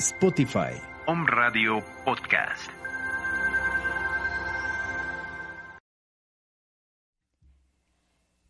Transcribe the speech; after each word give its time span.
Spotify. 0.00 0.80
Om 1.08 1.26
Radio 1.26 1.82
Podcast. 2.04 2.70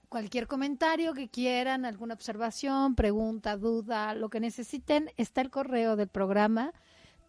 cualquier 0.08 0.46
comentario 0.46 1.12
que 1.12 1.28
quieran, 1.28 1.84
alguna 1.84 2.14
observación, 2.14 2.94
pregunta, 2.94 3.58
duda, 3.58 4.14
lo 4.14 4.30
que 4.30 4.40
necesiten, 4.40 5.10
está 5.18 5.42
el 5.42 5.50
correo 5.50 5.94
del 5.94 6.08
programa 6.08 6.72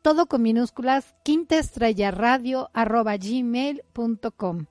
todo 0.02 0.28
con 0.28 0.42
minúsculas, 0.42 1.14
quinta 1.24 1.58
estrella 1.58 2.12
radio 2.12 2.70
arroba 2.74 3.18
gmail.com. 3.18 4.68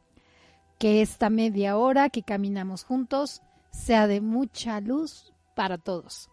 Que 0.78 1.02
esta 1.02 1.28
media 1.28 1.76
hora 1.76 2.08
que 2.08 2.22
caminamos 2.22 2.84
juntos 2.84 3.42
sea 3.70 4.06
de 4.06 4.22
mucha 4.22 4.80
luz 4.80 5.34
para 5.54 5.76
todos. 5.76 6.30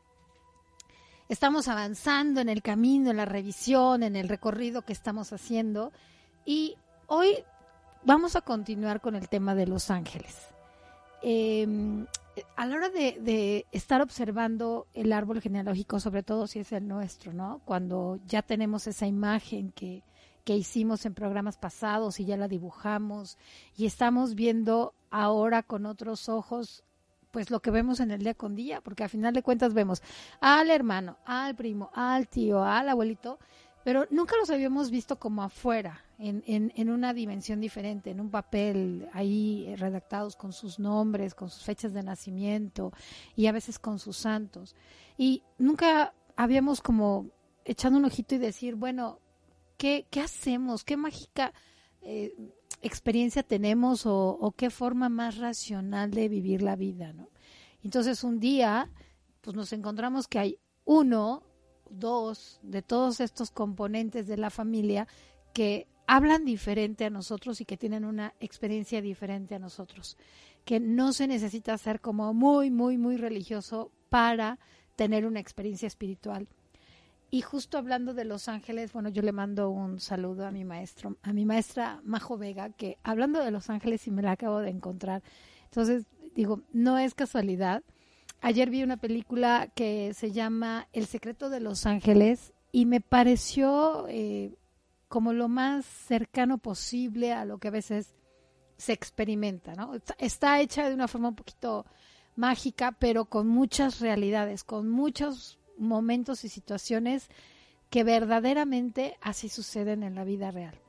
Estamos 1.33 1.67
avanzando 1.67 2.41
en 2.41 2.47
el 2.47 2.61
camino, 2.61 3.09
en 3.09 3.17
la 3.17 3.25
revisión, 3.25 4.03
en 4.03 4.15
el 4.15 4.29
recorrido 4.29 4.83
que 4.83 4.93
estamos 4.93 5.33
haciendo 5.33 5.91
y 6.45 6.75
hoy 7.07 7.43
vamos 8.03 8.35
a 8.35 8.41
continuar 8.41 9.01
con 9.01 9.15
el 9.15 9.27
tema 9.29 9.55
de 9.55 9.65
Los 9.65 9.89
Ángeles. 9.89 10.37
Eh, 11.23 11.65
a 12.55 12.67
la 12.67 12.75
hora 12.75 12.89
de, 12.89 13.65
estar 13.71 14.03
observando 14.03 14.85
el 14.93 15.11
árbol 15.11 15.41
genealógico, 15.41 15.99
sobre 15.99 16.21
todo 16.21 16.45
si 16.45 16.59
es 16.59 16.71
el 16.71 16.87
nuestro, 16.87 17.33
¿no? 17.33 17.61
Cuando 17.65 18.19
ya 18.27 18.43
tenemos 18.43 18.85
esa 18.85 19.07
imagen 19.07 19.71
que, 19.71 20.03
que 20.43 20.55
hicimos 20.55 21.03
en 21.07 21.15
programas 21.15 21.57
pasados 21.57 22.19
y 22.19 22.25
ya 22.25 22.37
la 22.37 22.47
dibujamos 22.47 23.39
y 23.75 23.87
estamos 23.87 24.35
viendo 24.35 24.93
ahora 25.09 25.63
con 25.63 25.87
otros 25.87 26.29
ojos 26.29 26.83
pues 27.33 27.49
lo 27.49 27.63
que 27.63 27.71
vemos 27.71 27.99
en 27.99 28.11
el 28.11 28.19
día 28.19 28.35
con 28.35 28.53
día, 28.53 28.79
porque 28.79 29.03
al 29.03 29.09
final 29.09 29.33
de 29.33 29.41
cuentas 29.41 29.73
vemos 29.73 30.03
al 30.39 30.69
hermano, 30.69 31.17
al 31.25 31.55
primo, 31.55 31.89
al 31.95 32.27
tío, 32.27 32.63
al 32.63 32.87
abuelito, 32.87 33.39
pero 33.83 34.05
nunca 34.11 34.37
los 34.37 34.51
habíamos 34.51 34.91
visto 34.91 35.17
como 35.17 35.41
afuera, 35.41 36.05
en, 36.19 36.43
en, 36.45 36.71
en, 36.75 36.91
una 36.91 37.11
dimensión 37.11 37.59
diferente, 37.59 38.11
en 38.11 38.21
un 38.21 38.29
papel 38.29 39.09
ahí 39.13 39.73
redactados 39.77 40.35
con 40.35 40.53
sus 40.53 40.77
nombres, 40.77 41.33
con 41.33 41.49
sus 41.49 41.63
fechas 41.63 41.91
de 41.91 42.03
nacimiento 42.03 42.93
y 43.35 43.47
a 43.47 43.51
veces 43.51 43.79
con 43.79 43.97
sus 43.97 44.15
santos. 44.15 44.75
Y 45.17 45.41
nunca 45.57 46.13
habíamos 46.35 46.81
como 46.81 47.31
echado 47.65 47.97
un 47.97 48.05
ojito 48.05 48.35
y 48.35 48.37
decir, 48.37 48.75
bueno, 48.75 49.17
¿qué, 49.77 50.05
qué 50.11 50.21
hacemos? 50.21 50.83
¿Qué 50.83 50.97
mágica 50.97 51.51
eh, 52.03 52.35
experiencia 52.83 53.43
tenemos 53.43 54.05
o, 54.05 54.53
qué 54.57 54.69
forma 54.69 55.09
más 55.09 55.37
racional 55.37 56.11
de 56.11 56.29
vivir 56.29 56.61
la 56.61 56.75
vida? 56.75 57.13
¿no? 57.13 57.29
Entonces 57.83 58.23
un 58.23 58.39
día, 58.39 58.89
pues 59.41 59.55
nos 59.55 59.73
encontramos 59.73 60.27
que 60.27 60.39
hay 60.39 60.59
uno 60.85 61.43
dos 61.89 62.59
de 62.63 62.81
todos 62.81 63.19
estos 63.19 63.51
componentes 63.51 64.27
de 64.27 64.37
la 64.37 64.49
familia 64.49 65.07
que 65.53 65.87
hablan 66.07 66.45
diferente 66.45 67.05
a 67.05 67.09
nosotros 67.09 67.61
y 67.61 67.65
que 67.65 67.77
tienen 67.77 68.05
una 68.05 68.33
experiencia 68.39 69.01
diferente 69.01 69.55
a 69.55 69.59
nosotros, 69.59 70.17
que 70.65 70.79
no 70.79 71.13
se 71.13 71.27
necesita 71.27 71.77
ser 71.77 72.01
como 72.01 72.33
muy, 72.33 72.71
muy, 72.71 72.97
muy 72.97 73.17
religioso 73.17 73.91
para 74.09 74.59
tener 74.95 75.25
una 75.25 75.39
experiencia 75.39 75.87
espiritual. 75.87 76.47
Y 77.33 77.41
justo 77.41 77.79
hablando 77.79 78.13
de 78.13 78.25
Los 78.25 78.47
Ángeles, 78.47 78.93
bueno, 78.93 79.09
yo 79.09 79.23
le 79.23 79.31
mando 79.31 79.71
un 79.71 79.99
saludo 79.99 80.45
a 80.45 80.51
mi 80.51 80.65
maestro, 80.65 81.17
a 81.23 81.33
mi 81.33 81.45
maestra 81.45 81.99
Majo 82.03 82.37
Vega, 82.37 82.69
que 82.69 82.99
hablando 83.01 83.43
de 83.43 83.49
Los 83.49 83.71
Ángeles 83.71 84.05
y 84.05 84.11
me 84.11 84.21
la 84.21 84.33
acabo 84.33 84.59
de 84.59 84.69
encontrar. 84.69 85.23
Entonces, 85.63 86.05
digo, 86.35 86.61
no 86.73 86.99
es 86.99 87.15
casualidad 87.15 87.81
Ayer 88.45 88.69
vi 88.69 88.83
una 88.83 88.97
película 88.97 89.71
que 89.73 90.13
se 90.13 90.33
llama 90.33 90.89
El 90.91 91.05
secreto 91.05 91.49
de 91.49 91.61
los 91.61 91.85
ángeles 91.85 92.51
y 92.73 92.85
me 92.85 92.99
pareció 92.99 94.05
eh, 94.09 94.53
como 95.07 95.31
lo 95.31 95.47
más 95.47 95.85
cercano 95.85 96.57
posible 96.57 97.31
a 97.31 97.45
lo 97.45 97.57
que 97.57 97.69
a 97.69 97.71
veces 97.71 98.13
se 98.75 98.91
experimenta, 98.91 99.75
¿no? 99.75 99.93
Está 100.17 100.59
hecha 100.59 100.89
de 100.89 100.93
una 100.93 101.07
forma 101.07 101.29
un 101.29 101.35
poquito 101.35 101.85
mágica, 102.35 102.91
pero 102.91 103.25
con 103.25 103.47
muchas 103.47 104.01
realidades, 104.01 104.65
con 104.65 104.89
muchos 104.89 105.57
momentos 105.77 106.43
y 106.43 106.49
situaciones 106.49 107.29
que 107.89 108.03
verdaderamente 108.03 109.17
así 109.21 109.49
suceden 109.49 110.03
en 110.03 110.15
la 110.15 110.23
vida 110.23 110.51
real. 110.51 110.79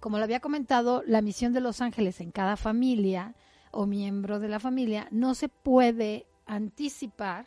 Como 0.00 0.18
lo 0.18 0.24
había 0.24 0.40
comentado, 0.40 1.02
la 1.06 1.22
misión 1.22 1.52
de 1.52 1.60
los 1.60 1.80
ángeles 1.80 2.20
en 2.20 2.30
cada 2.30 2.56
familia 2.56 3.34
o 3.70 3.86
miembro 3.86 4.38
de 4.38 4.48
la 4.48 4.60
familia, 4.60 5.08
no 5.10 5.34
se 5.34 5.48
puede 5.48 6.26
anticipar 6.46 7.46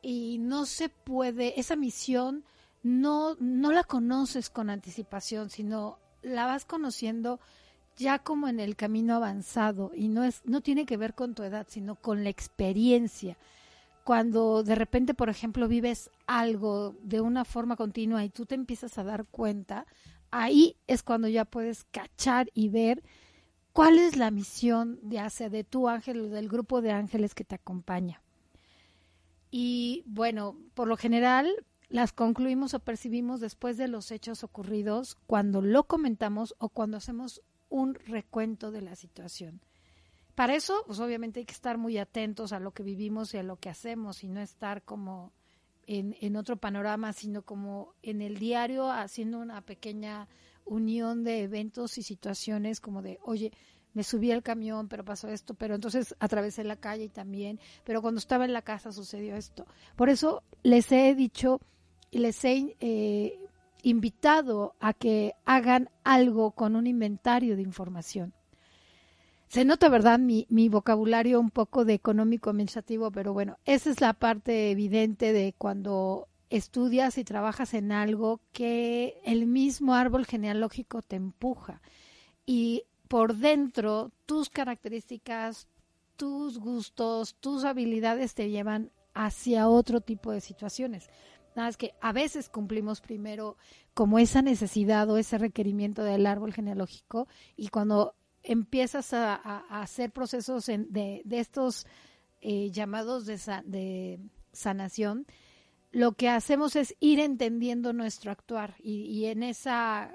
y 0.00 0.38
no 0.38 0.66
se 0.66 0.88
puede, 0.88 1.58
esa 1.58 1.76
misión 1.76 2.44
no, 2.82 3.36
no 3.40 3.72
la 3.72 3.84
conoces 3.84 4.50
con 4.50 4.70
anticipación, 4.70 5.50
sino 5.50 5.98
la 6.22 6.46
vas 6.46 6.64
conociendo 6.64 7.40
ya 7.96 8.18
como 8.18 8.48
en 8.48 8.60
el 8.60 8.76
camino 8.76 9.14
avanzado 9.14 9.92
y 9.94 10.08
no 10.08 10.24
es 10.24 10.42
no 10.44 10.60
tiene 10.60 10.84
que 10.84 10.96
ver 10.96 11.14
con 11.14 11.34
tu 11.34 11.42
edad, 11.42 11.66
sino 11.68 11.94
con 11.94 12.24
la 12.24 12.30
experiencia. 12.30 13.36
Cuando 14.04 14.62
de 14.62 14.74
repente, 14.74 15.14
por 15.14 15.28
ejemplo, 15.28 15.66
vives 15.66 16.10
algo 16.26 16.94
de 17.02 17.20
una 17.20 17.44
forma 17.44 17.76
continua 17.76 18.24
y 18.24 18.30
tú 18.30 18.46
te 18.46 18.54
empiezas 18.54 18.98
a 18.98 19.04
dar 19.04 19.24
cuenta, 19.24 19.86
ahí 20.30 20.76
es 20.86 21.02
cuando 21.02 21.26
ya 21.26 21.44
puedes 21.44 21.84
cachar 21.84 22.50
y 22.54 22.68
ver 22.68 23.02
¿Cuál 23.74 23.98
es 23.98 24.16
la 24.16 24.30
misión 24.30 25.00
de 25.02 25.18
hacia 25.18 25.50
de 25.50 25.64
tu 25.64 25.88
ángel 25.88 26.20
o 26.20 26.28
del 26.28 26.48
grupo 26.48 26.80
de 26.80 26.92
ángeles 26.92 27.34
que 27.34 27.42
te 27.42 27.56
acompaña? 27.56 28.22
Y 29.50 30.04
bueno, 30.06 30.56
por 30.74 30.86
lo 30.86 30.96
general 30.96 31.50
las 31.88 32.12
concluimos 32.12 32.72
o 32.74 32.78
percibimos 32.78 33.40
después 33.40 33.76
de 33.76 33.88
los 33.88 34.12
hechos 34.12 34.44
ocurridos 34.44 35.16
cuando 35.26 35.60
lo 35.60 35.88
comentamos 35.88 36.54
o 36.58 36.68
cuando 36.68 36.98
hacemos 36.98 37.42
un 37.68 37.96
recuento 37.96 38.70
de 38.70 38.82
la 38.82 38.94
situación. 38.94 39.60
Para 40.34 40.54
eso, 40.54 40.82
pues 40.86 40.98
obviamente 40.98 41.40
hay 41.40 41.46
que 41.46 41.54
estar 41.54 41.78
muy 41.78 41.98
atentos 41.98 42.52
a 42.52 42.58
lo 42.58 42.72
que 42.72 42.82
vivimos 42.82 43.34
y 43.34 43.38
a 43.38 43.42
lo 43.42 43.56
que 43.56 43.70
hacemos 43.70 44.24
y 44.24 44.28
no 44.28 44.40
estar 44.40 44.82
como 44.82 45.32
en, 45.86 46.36
otro 46.36 46.56
panorama, 46.56 47.12
sino 47.12 47.42
como 47.42 47.94
en 48.02 48.22
el 48.22 48.38
diario 48.38 48.90
haciendo 48.90 49.38
una 49.38 49.60
pequeña 49.60 50.28
unión 50.64 51.24
de 51.24 51.42
eventos 51.42 51.98
y 51.98 52.02
situaciones 52.02 52.80
como 52.80 53.02
de, 53.02 53.18
oye, 53.22 53.52
me 53.92 54.02
subí 54.02 54.32
al 54.32 54.42
camión, 54.42 54.88
pero 54.88 55.04
pasó 55.04 55.28
esto, 55.28 55.54
pero 55.54 55.76
entonces 55.76 56.16
atravesé 56.18 56.64
la 56.64 56.76
calle 56.76 57.04
y 57.04 57.08
también, 57.08 57.60
pero 57.84 58.02
cuando 58.02 58.18
estaba 58.18 58.44
en 58.44 58.52
la 58.52 58.62
casa 58.62 58.90
sucedió 58.90 59.36
esto. 59.36 59.66
Por 59.94 60.08
eso 60.08 60.42
les 60.62 60.90
he 60.90 61.14
dicho 61.14 61.60
y 62.10 62.18
les 62.18 62.44
he 62.44 62.76
eh, 62.80 63.38
invitado 63.82 64.74
a 64.80 64.94
que 64.94 65.34
hagan 65.44 65.90
algo 66.02 66.52
con 66.52 66.74
un 66.74 66.86
inventario 66.88 67.54
de 67.54 67.62
información. 67.62 68.32
Se 69.54 69.64
nota, 69.64 69.88
¿verdad? 69.88 70.18
Mi, 70.18 70.68
vocabulario 70.68 71.38
un 71.38 71.50
poco 71.50 71.84
de 71.84 71.94
económico 71.94 72.50
administrativo, 72.50 73.12
pero 73.12 73.32
bueno, 73.32 73.56
esa 73.64 73.88
es 73.88 74.00
la 74.00 74.12
parte 74.12 74.72
evidente 74.72 75.32
de 75.32 75.54
cuando 75.56 76.26
estudias 76.50 77.18
y 77.18 77.24
trabajas 77.24 77.72
en 77.72 77.92
algo 77.92 78.40
que 78.50 79.20
el 79.24 79.46
mismo 79.46 79.94
árbol 79.94 80.26
genealógico 80.26 81.02
te 81.02 81.14
empuja. 81.14 81.80
Y 82.44 82.82
por 83.06 83.36
dentro, 83.36 84.10
tus 84.26 84.50
características, 84.50 85.68
tus 86.16 86.58
gustos, 86.58 87.36
tus 87.36 87.62
habilidades 87.62 88.34
te 88.34 88.50
llevan 88.50 88.90
hacia 89.14 89.68
otro 89.68 90.00
tipo 90.00 90.32
de 90.32 90.40
situaciones. 90.40 91.08
Nada 91.54 91.68
es 91.68 91.76
que 91.76 91.94
a 92.00 92.12
veces 92.12 92.48
cumplimos 92.48 93.00
primero 93.00 93.56
como 93.94 94.18
esa 94.18 94.42
necesidad 94.42 95.08
o 95.10 95.16
ese 95.16 95.38
requerimiento 95.38 96.02
del 96.02 96.26
árbol 96.26 96.52
genealógico 96.52 97.28
y 97.56 97.68
cuando 97.68 98.16
empiezas 98.44 99.12
a, 99.12 99.34
hacer 99.68 100.12
procesos 100.12 100.66
de, 100.66 101.22
estos 101.30 101.86
eh, 102.40 102.70
llamados 102.70 103.26
de, 103.26 104.20
sanación, 104.52 105.26
lo 105.90 106.12
que 106.12 106.28
hacemos 106.28 106.76
es 106.76 106.94
ir 107.00 107.20
entendiendo 107.20 107.92
nuestro 107.92 108.30
actuar 108.30 108.76
y, 108.80 109.02
y 109.02 109.26
en 109.26 109.42
esa, 109.42 110.14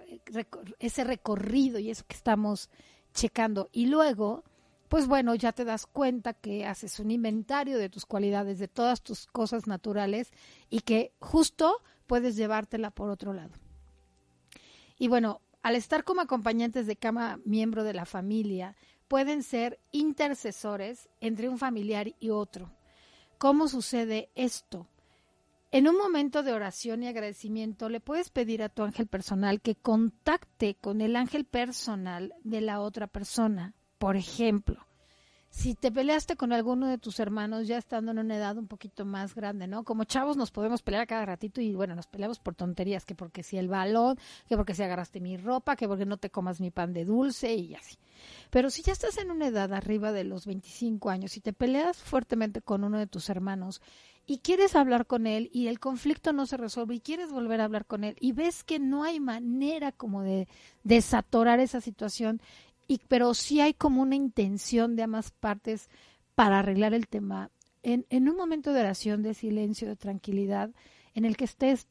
ese 0.79 1.03
recorrido 1.03 1.79
y 1.79 1.89
eso 1.89 2.05
que 2.07 2.15
estamos 2.15 2.69
checando. 3.13 3.69
Y 3.71 3.87
luego 3.87 4.43
pues 4.89 5.07
bueno, 5.07 5.35
ya 5.35 5.51
te 5.51 5.65
das 5.65 5.85
cuenta 5.85 6.33
que 6.33 6.65
haces 6.65 6.99
un 6.99 7.11
inventario 7.11 7.77
de 7.77 7.89
tus 7.89 8.07
cualidades, 8.07 8.57
de 8.57 8.67
todas 8.67 9.03
tus 9.03 9.27
cosas 9.27 9.67
naturales 9.67 10.33
y 10.69 10.81
que 10.81 11.13
justo 11.19 11.83
puedes 12.07 12.35
llevártela 12.35 12.89
por 12.89 13.11
otro 13.11 13.31
lado. 13.31 13.51
Y 14.97 15.07
bueno, 15.07 15.41
al 15.61 15.75
estar 15.75 16.03
como 16.03 16.21
acompañantes 16.21 16.87
de 16.87 16.95
cada 16.95 17.37
miembro 17.45 17.83
de 17.83 17.93
la 17.93 18.05
familia, 18.05 18.75
pueden 19.07 19.43
ser 19.43 19.79
intercesores 19.91 21.09
entre 21.19 21.49
un 21.49 21.57
familiar 21.57 22.13
y 22.19 22.29
otro. 22.29 22.71
¿Cómo 23.37 23.67
sucede 23.67 24.29
esto? 24.35 24.87
En 25.71 25.87
un 25.87 25.97
momento 25.97 26.41
de 26.43 26.53
oración 26.53 27.03
y 27.03 27.07
agradecimiento 27.07 27.89
le 27.89 27.99
puedes 27.99 28.29
pedir 28.29 28.63
a 28.63 28.69
tu 28.69 28.83
ángel 28.83 29.07
personal 29.07 29.61
que 29.61 29.75
contacte 29.75 30.75
con 30.75 31.01
el 31.01 31.15
ángel 31.15 31.45
personal 31.45 32.33
de 32.43 32.61
la 32.61 32.81
otra 32.81 33.07
persona 33.07 33.75
por 33.99 34.15
ejemplo, 34.15 34.87
si 35.49 35.73
te 35.73 35.91
peleaste 35.91 36.35
con 36.35 36.53
alguno 36.53 36.87
de 36.87 36.99
tus 36.99 37.19
hermanos 37.19 37.67
ya 37.67 37.77
estando 37.77 38.11
en 38.11 38.19
una 38.19 38.37
edad 38.37 38.57
un 38.57 38.67
poquito 38.67 39.03
más 39.03 39.33
grande, 39.33 39.67
¿no? 39.67 39.83
Como 39.83 40.03
chavos 40.03 40.37
nos 40.37 40.51
podemos 40.51 40.83
pelear 40.83 41.07
cada 41.07 41.25
ratito 41.25 41.59
y 41.59 41.73
bueno, 41.73 41.95
nos 41.95 42.07
peleamos 42.07 42.39
por 42.39 42.53
tonterías, 42.53 43.03
que 43.03 43.15
porque 43.15 43.41
si 43.41 43.57
el 43.57 43.67
balón, 43.67 44.17
que 44.47 44.55
porque 44.55 44.75
si 44.75 44.83
agarraste 44.83 45.19
mi 45.19 45.37
ropa, 45.37 45.75
que 45.75 45.87
porque 45.87 46.05
no 46.05 46.17
te 46.17 46.29
comas 46.29 46.61
mi 46.61 46.69
pan 46.69 46.93
de 46.93 47.03
dulce 47.03 47.55
y 47.55 47.73
así. 47.73 47.97
Pero 48.51 48.69
si 48.69 48.83
ya 48.83 48.93
estás 48.93 49.17
en 49.17 49.31
una 49.31 49.47
edad 49.47 49.73
arriba 49.73 50.11
de 50.11 50.23
los 50.23 50.45
25 50.45 51.09
años 51.09 51.35
y 51.35 51.41
te 51.41 51.53
peleas 51.53 51.97
fuertemente 51.97 52.61
con 52.61 52.83
uno 52.83 52.99
de 52.99 53.07
tus 53.07 53.29
hermanos 53.29 53.81
y 54.29 54.39
quieres 54.39 54.75
hablar 54.75 55.07
con 55.07 55.25
él 55.25 55.49
y 55.51 55.67
el 55.67 55.79
conflicto 55.79 56.33
no 56.33 56.45
se 56.45 56.57
resuelve 56.57 56.93
y 56.93 56.99
quieres 56.99 57.31
volver 57.31 57.61
a 57.61 57.65
hablar 57.65 57.87
con 57.87 58.03
él 58.03 58.15
y 58.19 58.31
ves 58.33 58.63
que 58.63 58.77
no 58.77 59.03
hay 59.03 59.19
manera 59.19 59.91
como 59.91 60.21
de 60.21 60.47
desatorar 60.83 61.59
esa 61.59 61.81
situación 61.81 62.39
y, 62.89 62.99
pero 63.07 63.35
sí 63.35 63.61
hay 63.61 63.75
como 63.75 64.01
una 64.01 64.15
intención 64.15 64.95
de 64.95 65.03
ambas 65.03 65.29
partes 65.29 65.89
para 66.33 66.59
arreglar 66.59 66.95
el 66.95 67.07
tema. 67.07 67.51
En, 67.83 68.07
en 68.09 68.27
un 68.27 68.35
momento 68.35 68.73
de 68.73 68.79
oración, 68.79 69.21
de 69.21 69.35
silencio, 69.35 69.87
de 69.87 69.95
tranquilidad, 69.95 70.71
en 71.13 71.23
el 71.23 71.37
que 71.37 71.45
estés 71.45 71.87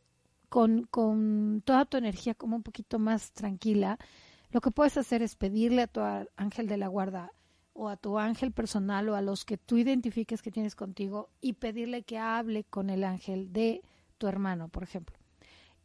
con, 0.49 0.89
con 0.91 1.63
toda 1.65 1.85
tu 1.85 1.99
energía 1.99 2.35
como 2.35 2.57
un 2.57 2.65
poquito 2.65 2.99
más 2.99 3.31
tranquila, 3.31 3.97
lo 4.51 4.61
que 4.61 4.73
puedes 4.73 4.97
hacer 4.97 5.23
es 5.23 5.37
pedirle 5.37 5.83
a 5.83 5.87
tu 5.87 6.01
ángel 6.37 6.67
de 6.67 6.79
la 6.79 6.89
guarda 6.89 7.33
o 7.75 7.89
a 7.89 7.97
tu 7.97 8.19
ángel 8.19 8.51
personal 8.51 9.09
o 9.09 9.15
a 9.15 9.23
los 9.23 9.45
que 9.45 9.57
tú 9.57 9.79
identifiques 9.79 10.43
que 10.43 10.51
tienes 10.51 10.75
contigo 10.75 11.31
y 11.41 11.53
pedirle 11.53 12.03
que 12.03 12.19
hable 12.19 12.65
con 12.65 12.91
el 12.91 13.05
ángel 13.05 13.53
de 13.53 13.83
tu 14.19 14.27
hermano, 14.27 14.69
por 14.69 14.83
ejemplo. 14.83 15.17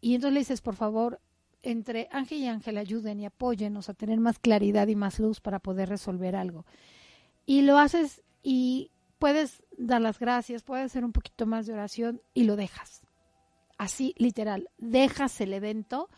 Y 0.02 0.16
entonces 0.16 0.34
le 0.34 0.40
dices, 0.40 0.62
por 0.62 0.76
favor, 0.76 1.20
entre 1.64 2.08
Ángel 2.12 2.40
y 2.40 2.48
Ángel 2.48 2.78
ayuden 2.78 3.20
y 3.20 3.26
apóyennos 3.26 3.90
a 3.90 3.94
tener 3.94 4.20
más 4.20 4.38
claridad 4.38 4.88
y 4.88 4.96
más 4.96 5.20
luz 5.20 5.40
para 5.40 5.60
poder 5.60 5.90
resolver 5.90 6.36
algo. 6.36 6.66
Y 7.46 7.62
lo 7.62 7.78
haces 7.78 8.22
y 8.44 8.92
puedes 9.18 9.64
dar 9.78 10.02
las 10.02 10.20
gracias, 10.20 10.64
puedes 10.64 10.86
hacer 10.86 11.04
un 11.04 11.14
poquito 11.14 11.46
más 11.46 11.66
de 11.66 11.74
oración 11.74 12.22
y 12.34 12.44
lo 12.44 12.56
dejas. 12.56 13.02
Así, 13.78 14.14
literal, 14.18 14.70
dejas 14.78 15.42
el 15.42 15.54
evento 15.54 16.10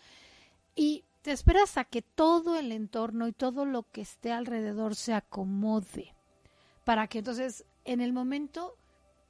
y 0.75 1.05
te 1.21 1.31
esperas 1.31 1.77
a 1.77 1.85
que 1.85 2.01
todo 2.01 2.57
el 2.57 2.71
entorno 2.71 3.27
y 3.27 3.31
todo 3.31 3.65
lo 3.65 3.83
que 3.83 4.01
esté 4.01 4.31
alrededor 4.31 4.95
se 4.95 5.13
acomode 5.13 6.13
para 6.83 7.07
que 7.07 7.19
entonces 7.19 7.65
en 7.83 8.01
el 8.01 8.13
momento 8.13 8.77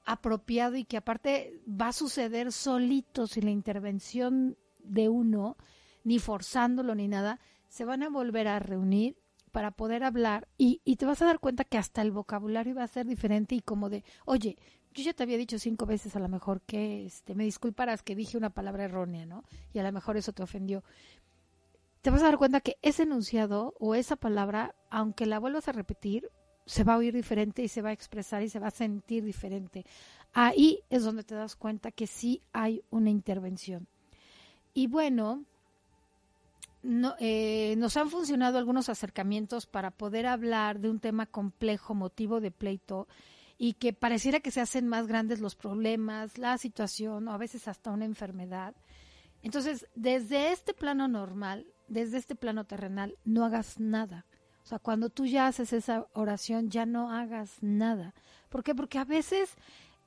apropiado 0.06 0.76
y 0.76 0.86
que 0.86 0.98
aparte 0.98 1.60
va 1.68 1.88
a 1.88 1.94
suceder 1.94 2.52
solito 2.52 3.28
sin 3.28 3.46
la 3.46 3.52
intervención 3.52 4.58
de 4.80 5.10
uno, 5.10 5.58
ni 6.06 6.20
forzándolo 6.20 6.96
ni 6.96 7.10
nada, 7.10 7.42
se 7.68 7.84
van 7.84 8.04
a 8.04 8.10
volver 8.10 8.48
a 8.48 8.60
reunir 8.60 9.18
para 9.52 9.72
poder 9.72 10.04
hablar 10.04 10.48
y, 10.58 10.82
y, 10.86 10.96
te 10.96 11.06
vas 11.06 11.22
a 11.22 11.26
dar 11.26 11.40
cuenta 11.40 11.64
que 11.64 11.78
hasta 11.78 12.02
el 12.02 12.12
vocabulario 12.12 12.76
va 12.76 12.84
a 12.84 12.88
ser 12.88 13.06
diferente 13.06 13.56
y 13.56 13.62
como 13.62 13.90
de, 13.90 14.04
oye, 14.26 14.58
yo 14.94 15.04
ya 15.04 15.14
te 15.14 15.24
había 15.24 15.38
dicho 15.38 15.60
cinco 15.60 15.86
veces 15.86 16.16
a 16.16 16.20
lo 16.20 16.30
mejor 16.30 16.62
que 16.62 17.06
este, 17.06 17.36
me 17.36 17.44
disculparás 17.44 18.02
que 18.02 18.16
dije 18.16 18.38
una 18.38 18.50
palabra 18.50 18.86
errónea, 18.86 19.26
¿no? 19.26 19.44
Y 19.74 19.80
a 19.80 19.84
lo 19.84 19.92
mejor 19.92 20.16
eso 20.16 20.32
te 20.32 20.42
ofendió. 20.42 20.84
Te 22.02 22.12
vas 22.12 22.22
a 22.22 22.26
dar 22.26 22.38
cuenta 22.38 22.62
que 22.62 22.78
ese 22.82 23.04
enunciado 23.04 23.74
o 23.80 23.96
esa 23.96 24.16
palabra, 24.16 24.76
aunque 24.90 25.26
la 25.26 25.40
vuelvas 25.40 25.68
a 25.68 25.74
repetir, 25.74 26.30
se 26.66 26.84
va 26.84 26.94
a 26.94 26.98
oír 26.98 27.14
diferente 27.14 27.62
y 27.62 27.68
se 27.68 27.82
va 27.82 27.90
a 27.90 27.94
expresar 27.94 28.42
y 28.42 28.50
se 28.50 28.60
va 28.60 28.68
a 28.68 28.72
sentir 28.72 29.24
diferente. 29.24 29.86
Ahí 30.34 30.82
es 30.90 31.04
donde 31.04 31.24
te 31.24 31.36
das 31.36 31.56
cuenta 31.56 31.92
que 31.92 32.08
sí 32.08 32.42
hay 32.54 32.84
una 32.90 33.10
intervención. 33.10 33.88
Y 34.74 34.88
bueno, 34.88 35.46
no, 36.86 37.16
eh, 37.20 37.76
nos 37.78 37.98
han 37.98 38.10
funcionado 38.10 38.58
algunos 38.58 38.90
acercamientos 38.90 39.66
para 39.66 39.92
poder 39.92 40.28
hablar 40.28 40.80
de 40.80 40.90
un 40.90 41.00
tema 41.00 41.26
complejo, 41.26 41.96
motivo 41.96 42.40
de 42.40 42.52
pleito, 42.52 43.08
y 43.58 43.74
que 43.74 43.94
pareciera 43.94 44.40
que 44.40 44.52
se 44.52 44.62
hacen 44.62 44.88
más 44.88 45.08
grandes 45.08 45.40
los 45.40 45.56
problemas, 45.56 46.38
la 46.38 46.58
situación 46.58 47.28
o 47.28 47.32
a 47.32 47.38
veces 47.38 47.68
hasta 47.68 47.92
una 47.92 48.06
enfermedad. 48.06 48.76
Entonces, 49.42 49.88
desde 49.96 50.52
este 50.52 50.74
plano 50.74 51.08
normal, 51.08 51.66
desde 51.88 52.18
este 52.18 52.36
plano 52.36 52.66
terrenal, 52.66 53.18
no 53.24 53.46
hagas 53.46 53.80
nada. 53.80 54.26
O 54.64 54.68
sea, 54.68 54.80
cuando 54.80 55.10
tú 55.10 55.26
ya 55.26 55.48
haces 55.48 55.74
esa 55.74 56.08
oración, 56.14 56.70
ya 56.70 56.86
no 56.86 57.12
hagas 57.12 57.58
nada. 57.62 58.14
¿Por 58.50 58.64
qué? 58.64 58.74
Porque 58.74 58.98
a 58.98 59.06
veces 59.06 59.56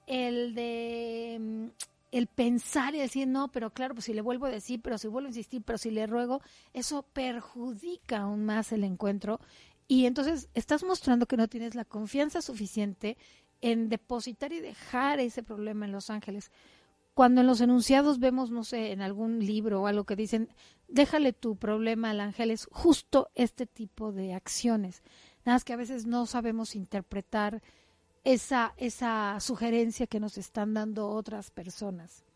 el 0.06 0.54
de 0.54 1.70
el 2.10 2.26
pensar 2.26 2.94
y 2.94 2.98
decir, 2.98 3.28
no, 3.28 3.48
pero 3.48 3.70
claro, 3.70 3.94
pues 3.94 4.06
si 4.06 4.14
le 4.14 4.22
vuelvo 4.22 4.46
a 4.46 4.50
decir, 4.50 4.80
pero 4.82 4.98
si 4.98 5.08
vuelvo 5.08 5.26
a 5.26 5.30
insistir, 5.30 5.62
pero 5.62 5.78
si 5.78 5.90
le 5.90 6.06
ruego, 6.06 6.40
eso 6.72 7.02
perjudica 7.02 8.18
aún 8.18 8.44
más 8.44 8.72
el 8.72 8.84
encuentro. 8.84 9.40
Y 9.86 10.06
entonces 10.06 10.48
estás 10.54 10.84
mostrando 10.84 11.26
que 11.26 11.36
no 11.36 11.48
tienes 11.48 11.74
la 11.74 11.84
confianza 11.84 12.42
suficiente 12.42 13.16
en 13.60 13.88
depositar 13.88 14.52
y 14.52 14.60
dejar 14.60 15.20
ese 15.20 15.42
problema 15.42 15.86
en 15.86 15.92
Los 15.92 16.10
Ángeles. 16.10 16.50
Cuando 17.14 17.40
en 17.40 17.48
los 17.48 17.60
enunciados 17.60 18.20
vemos, 18.20 18.50
no 18.50 18.62
sé, 18.62 18.92
en 18.92 19.02
algún 19.02 19.44
libro 19.44 19.82
o 19.82 19.86
algo 19.88 20.04
que 20.04 20.14
dicen, 20.14 20.48
déjale 20.86 21.32
tu 21.32 21.56
problema 21.56 22.10
al 22.10 22.20
ángel, 22.20 22.52
es 22.52 22.68
justo 22.70 23.30
este 23.34 23.66
tipo 23.66 24.12
de 24.12 24.34
acciones. 24.34 25.02
Nada 25.44 25.56
más 25.56 25.64
que 25.64 25.72
a 25.72 25.76
veces 25.76 26.06
no 26.06 26.26
sabemos 26.26 26.76
interpretar 26.76 27.60
esa, 28.28 28.74
esa 28.76 29.40
sugerencia 29.40 30.06
que 30.06 30.20
nos 30.20 30.36
están 30.36 30.74
dando 30.74 31.08
otras 31.08 31.50
personas. 31.50 32.26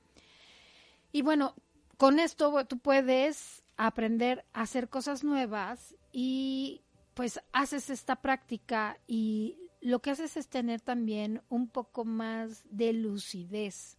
Y 1.13 1.21
bueno, 1.21 1.55
con 1.99 2.19
esto 2.19 2.65
tú 2.65 2.79
puedes 2.79 3.63
aprender 3.77 4.43
a 4.55 4.63
hacer 4.63 4.89
cosas 4.89 5.23
nuevas 5.23 5.95
y 6.11 6.81
pues 7.13 7.43
haces 7.53 7.91
esta 7.91 8.17
práctica 8.17 8.99
y 9.07 9.59
lo 9.83 10.01
que 10.01 10.13
haces 10.13 10.39
es 10.39 10.49
tener 10.49 10.81
también 10.81 11.43
un 11.51 11.69
poco 11.69 12.07
más 12.07 12.65
de 12.71 12.95
lucidez. 12.95 13.99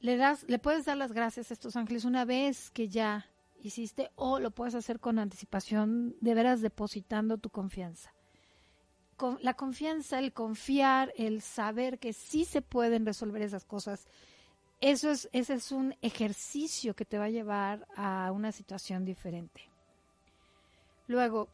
Le, 0.00 0.18
das, 0.18 0.44
le 0.46 0.58
puedes 0.58 0.84
dar 0.84 0.98
las 0.98 1.12
gracias 1.12 1.50
a 1.50 1.54
estos 1.54 1.74
ángeles 1.76 2.04
una 2.04 2.26
vez 2.26 2.70
que 2.70 2.90
ya 2.90 3.30
hiciste 3.62 4.10
o 4.14 4.38
lo 4.38 4.50
puedes 4.50 4.74
hacer 4.74 5.00
con 5.00 5.18
anticipación, 5.18 6.16
de 6.20 6.34
veras 6.34 6.60
depositando 6.60 7.38
tu 7.38 7.48
confianza 7.48 8.12
la 9.40 9.54
confianza, 9.54 10.18
el 10.18 10.32
confiar, 10.32 11.12
el 11.16 11.42
saber 11.42 11.98
que 11.98 12.12
sí 12.12 12.44
se 12.44 12.62
pueden 12.62 13.06
resolver 13.06 13.42
esas 13.42 13.64
cosas, 13.64 14.06
eso 14.80 15.10
es, 15.10 15.28
ese 15.32 15.54
es 15.54 15.70
un 15.70 15.94
ejercicio 16.02 16.94
que 16.94 17.04
te 17.04 17.18
va 17.18 17.26
a 17.26 17.30
llevar 17.30 17.86
a 17.94 18.32
una 18.32 18.50
situación 18.50 19.04
diferente. 19.04 19.70
Luego, 21.06 21.48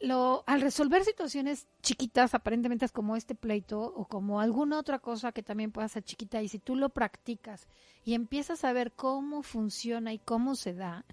lo, 0.00 0.44
al 0.46 0.60
resolver 0.62 1.04
situaciones 1.04 1.66
chiquitas, 1.82 2.34
aparentemente 2.34 2.88
como 2.88 3.16
este 3.16 3.34
pleito 3.34 3.80
o 3.80 4.06
como 4.06 4.40
alguna 4.40 4.78
otra 4.78 4.98
cosa 4.98 5.32
que 5.32 5.42
también 5.42 5.72
pueda 5.72 5.88
ser 5.88 6.04
chiquita, 6.04 6.40
y 6.40 6.48
si 6.48 6.58
tú 6.58 6.74
lo 6.74 6.88
practicas 6.88 7.66
y 8.04 8.14
empiezas 8.14 8.64
a 8.64 8.72
ver 8.72 8.92
cómo 8.92 9.42
funciona 9.42 10.12
y 10.12 10.18
cómo 10.18 10.54
se 10.54 10.72
da, 10.72 11.04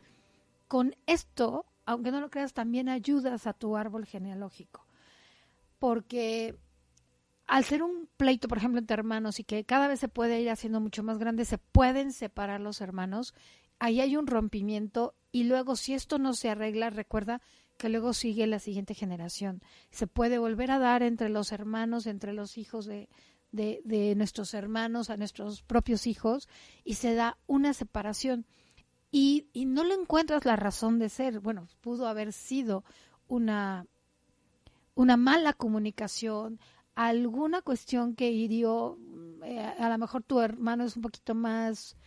con 0.70 0.96
esto, 1.06 1.66
aunque 1.86 2.12
no 2.12 2.22
lo 2.22 2.30
creas, 2.30 2.54
también 2.54 2.88
ayudas 2.88 3.46
a 3.46 3.54
tu 3.54 3.76
árbol 3.76 4.06
genealógico 4.06 4.86
porque 5.86 6.56
al 7.46 7.64
ser 7.64 7.84
un 7.84 8.10
pleito, 8.18 8.48
por 8.48 8.58
ejemplo, 8.58 8.80
entre 8.80 8.96
hermanos 8.96 9.40
y 9.40 9.44
que 9.44 9.66
cada 9.66 9.88
vez 9.88 10.00
se 10.00 10.08
puede 10.08 10.42
ir 10.42 10.50
haciendo 10.50 10.82
mucho 10.82 11.04
más 11.04 11.20
grande, 11.20 11.46
se 11.46 11.60
pueden 11.60 12.12
separar 12.12 12.60
los 12.60 12.82
hermanos, 12.82 13.36
ahí 13.78 14.02
hay 14.02 14.18
un 14.18 14.26
rompimiento 14.26 15.14
y 15.32 15.44
luego 15.44 15.76
si 15.76 15.94
esto 15.94 16.18
no 16.18 16.34
se 16.34 16.50
arregla, 16.50 16.90
recuerda 16.90 17.40
que 17.78 17.90
luego 17.90 18.14
sigue 18.14 18.48
la 18.48 18.58
siguiente 18.58 18.96
generación. 18.96 19.62
Se 19.92 20.08
puede 20.08 20.40
volver 20.40 20.72
a 20.72 20.80
dar 20.80 21.04
entre 21.04 21.30
los 21.30 21.52
hermanos, 21.52 22.08
entre 22.08 22.34
los 22.34 22.58
hijos 22.58 22.88
de, 22.88 23.08
nuestros 24.16 24.56
hermanos 24.56 25.12
a 25.12 25.18
nuestros 25.18 25.62
propios 25.62 26.08
hijos 26.08 26.50
y 26.84 26.96
se 26.96 27.14
da 27.14 27.38
una 27.46 27.76
separación. 27.76 28.48
Y, 29.12 29.50
y 29.54 29.66
no 29.66 29.84
le 29.84 29.94
encuentras 29.94 30.46
la 30.46 30.56
razón 30.56 30.98
de 30.98 31.10
ser. 31.10 31.42
Bueno, 31.42 31.68
pudo 31.82 32.08
haber 32.08 32.34
sido 32.34 32.84
una, 33.28 33.86
una 34.96 35.18
mala 35.18 35.54
comunicación, 35.54 36.60
alguna 36.96 37.62
cuestión 37.62 38.16
que 38.16 38.32
hirió, 38.32 38.98
eh, 39.44 39.60
a 39.60 39.90
lo 39.90 39.98
mejor 39.98 40.24
tu 40.24 40.40
hermano 40.40 40.86
es 40.86 40.96
un 40.96 41.02
poquito 41.02 41.36
más 41.36 41.98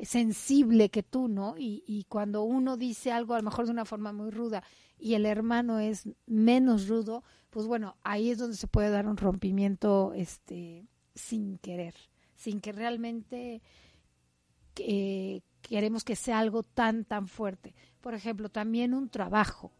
sensible 0.00 0.90
que 0.90 1.02
tú, 1.02 1.28
¿no? 1.28 1.56
Y, 1.58 1.82
y, 1.86 2.04
cuando 2.04 2.42
uno 2.42 2.76
dice 2.76 3.12
algo 3.12 3.34
a 3.34 3.38
lo 3.38 3.42
mejor 3.42 3.66
de 3.66 3.72
una 3.72 3.84
forma 3.84 4.12
muy 4.12 4.30
ruda 4.30 4.62
y 4.98 5.14
el 5.14 5.26
hermano 5.26 5.80
es 5.80 6.08
menos 6.26 6.88
rudo, 6.88 7.24
pues 7.50 7.66
bueno, 7.66 7.96
ahí 8.02 8.30
es 8.30 8.38
donde 8.38 8.56
se 8.56 8.68
puede 8.68 8.90
dar 8.90 9.06
un 9.06 9.16
rompimiento 9.16 10.12
este 10.14 10.86
sin 11.14 11.58
querer, 11.58 11.94
sin 12.36 12.60
que 12.60 12.72
realmente 12.72 13.60
eh, 14.76 15.40
queremos 15.62 16.04
que 16.04 16.16
sea 16.16 16.38
algo 16.38 16.62
tan 16.62 17.04
tan 17.04 17.26
fuerte. 17.26 17.74
Por 18.00 18.14
ejemplo, 18.14 18.48
también 18.48 18.94
un 18.94 19.08
trabajo. 19.08 19.72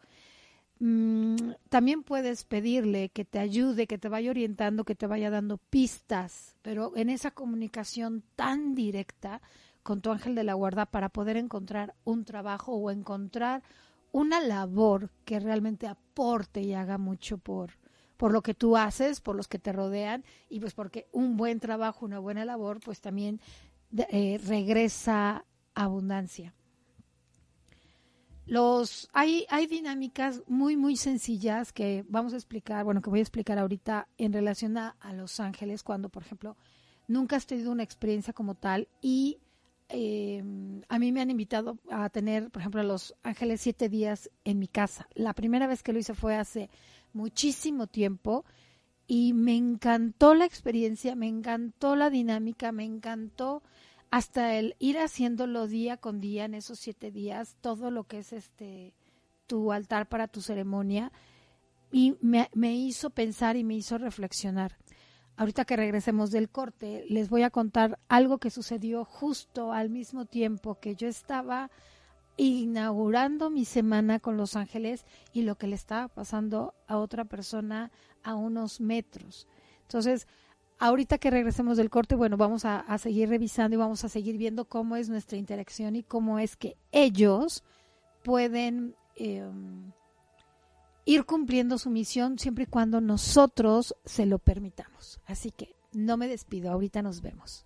Mm, 0.80 1.36
también 1.68 2.02
puedes 2.02 2.44
pedirle 2.44 3.08
que 3.08 3.24
te 3.24 3.38
ayude, 3.38 3.86
que 3.86 3.98
te 3.98 4.08
vaya 4.08 4.30
orientando, 4.30 4.84
que 4.84 4.94
te 4.94 5.06
vaya 5.06 5.30
dando 5.30 5.58
pistas, 5.58 6.54
pero 6.62 6.96
en 6.96 7.08
esa 7.10 7.32
comunicación 7.32 8.22
tan 8.36 8.74
directa, 8.74 9.40
con 9.82 10.02
tu 10.02 10.10
ángel 10.10 10.34
de 10.34 10.44
la 10.44 10.52
guarda 10.52 10.84
para 10.84 11.08
poder 11.08 11.38
encontrar 11.38 11.94
un 12.04 12.26
trabajo 12.26 12.74
o 12.74 12.90
encontrar 12.90 13.62
una 14.12 14.38
labor 14.38 15.10
que 15.24 15.40
realmente 15.40 15.86
aporte 15.86 16.60
y 16.60 16.74
haga 16.74 16.98
mucho 16.98 17.38
por, 17.38 17.70
por 18.18 18.32
lo 18.32 18.42
que 18.42 18.52
tú 18.52 18.76
haces, 18.76 19.22
por 19.22 19.34
los 19.34 19.48
que 19.48 19.58
te 19.58 19.72
rodean 19.72 20.24
y 20.50 20.60
pues 20.60 20.74
porque 20.74 21.06
un 21.12 21.38
buen 21.38 21.58
trabajo, 21.58 22.04
una 22.04 22.18
buena 22.18 22.44
labor, 22.44 22.80
pues 22.80 23.00
también 23.00 23.40
eh, 23.96 24.38
regresa 24.44 25.44
abundancia. 25.74 26.54
Los, 28.48 29.10
hay, 29.12 29.46
hay 29.50 29.66
dinámicas 29.66 30.42
muy, 30.46 30.76
muy 30.76 30.96
sencillas 30.96 31.72
que 31.72 32.04
vamos 32.08 32.32
a 32.32 32.36
explicar, 32.36 32.84
bueno, 32.84 33.02
que 33.02 33.10
voy 33.10 33.18
a 33.18 33.22
explicar 33.22 33.58
ahorita 33.58 34.08
en 34.16 34.32
relación 34.32 34.78
a, 34.78 34.96
a 35.00 35.12
Los 35.12 35.38
Ángeles, 35.38 35.82
cuando, 35.82 36.08
por 36.08 36.22
ejemplo, 36.22 36.56
nunca 37.08 37.36
has 37.36 37.46
tenido 37.46 37.70
una 37.70 37.82
experiencia 37.82 38.32
como 38.32 38.54
tal 38.54 38.88
y 39.02 39.38
eh, 39.90 40.42
a 40.88 40.98
mí 40.98 41.12
me 41.12 41.20
han 41.20 41.30
invitado 41.30 41.78
a 41.90 42.10
tener, 42.10 42.50
por 42.50 42.60
ejemplo, 42.60 42.80
a 42.80 42.84
Los 42.84 43.14
Ángeles 43.22 43.60
siete 43.62 43.88
días 43.88 44.30
en 44.44 44.58
mi 44.58 44.68
casa. 44.68 45.08
La 45.14 45.32
primera 45.32 45.66
vez 45.66 45.82
que 45.82 45.92
lo 45.92 45.98
hice 45.98 46.14
fue 46.14 46.36
hace 46.36 46.70
muchísimo 47.12 47.86
tiempo 47.86 48.44
y 49.06 49.32
me 49.32 49.56
encantó 49.56 50.34
la 50.34 50.44
experiencia, 50.44 51.14
me 51.14 51.26
encantó 51.26 51.96
la 51.96 52.10
dinámica, 52.10 52.72
me 52.72 52.84
encantó 52.84 53.62
hasta 54.10 54.56
el 54.56 54.74
ir 54.78 54.98
haciéndolo 54.98 55.66
día 55.66 55.96
con 55.96 56.20
día 56.20 56.44
en 56.44 56.54
esos 56.54 56.78
siete 56.78 57.10
días, 57.10 57.56
todo 57.60 57.90
lo 57.90 58.04
que 58.04 58.18
es 58.18 58.32
este 58.32 58.94
tu 59.46 59.72
altar 59.72 60.08
para 60.08 60.28
tu 60.28 60.42
ceremonia 60.42 61.10
y 61.90 62.16
me, 62.20 62.50
me 62.52 62.74
hizo 62.74 63.10
pensar 63.10 63.56
y 63.56 63.64
me 63.64 63.74
hizo 63.74 63.96
reflexionar 63.96 64.76
ahorita 65.38 65.64
que 65.64 65.76
regresemos 65.76 66.30
del 66.32 66.50
corte, 66.50 67.06
les 67.08 67.30
voy 67.30 67.44
a 67.44 67.50
contar 67.50 67.98
algo 68.08 68.38
que 68.38 68.50
sucedió 68.50 69.04
justo 69.04 69.72
al 69.72 69.88
mismo 69.88 70.26
tiempo 70.26 70.80
que 70.80 70.96
yo 70.96 71.06
estaba 71.08 71.70
inaugurando 72.36 73.48
mi 73.48 73.64
semana 73.64 74.18
con 74.18 74.36
Los 74.36 74.56
Ángeles 74.56 75.06
y 75.32 75.42
lo 75.42 75.54
que 75.54 75.68
le 75.68 75.76
estaba 75.76 76.08
pasando 76.08 76.74
a 76.88 76.98
otra 76.98 77.24
persona 77.24 77.92
a 78.24 78.34
unos 78.34 78.80
metros. 78.80 79.46
Entonces, 79.82 80.26
ahorita 80.78 81.18
que 81.18 81.30
regresemos 81.30 81.76
del 81.76 81.90
corte, 81.90 82.14
bueno, 82.14 82.36
vamos 82.36 82.64
a, 82.64 82.98
seguir 82.98 83.28
revisando 83.28 83.74
y 83.74 83.78
vamos 83.78 84.04
a 84.04 84.08
seguir 84.08 84.36
viendo 84.38 84.64
cómo 84.64 84.96
es 84.96 85.08
nuestra 85.08 85.38
interacción 85.38 85.96
y 85.96 86.02
cómo 86.02 86.38
es 86.38 86.56
que 86.56 86.76
ellos 86.92 87.64
pueden 88.22 88.94
em, 89.16 89.92
ir 91.04 91.24
cumpliendo 91.24 91.78
su 91.78 91.90
misión 91.90 92.38
siempre 92.38 92.64
y 92.64 92.66
cuando 92.66 93.00
nosotros 93.00 93.94
se 94.04 94.26
lo 94.26 94.38
permitamos. 94.38 95.20
Así 95.26 95.50
que 95.50 95.74
no 95.92 96.16
me 96.16 96.28
despido, 96.28 96.70
ahorita 96.70 97.02
nos 97.02 97.22
vemos. 97.22 97.64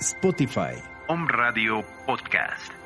Spotify. 0.00 0.76
Home 1.08 1.26
Radio 1.28 1.84
Podcast. 2.04 2.85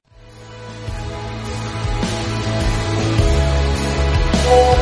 Thank 4.51 4.75
you. 4.75 4.80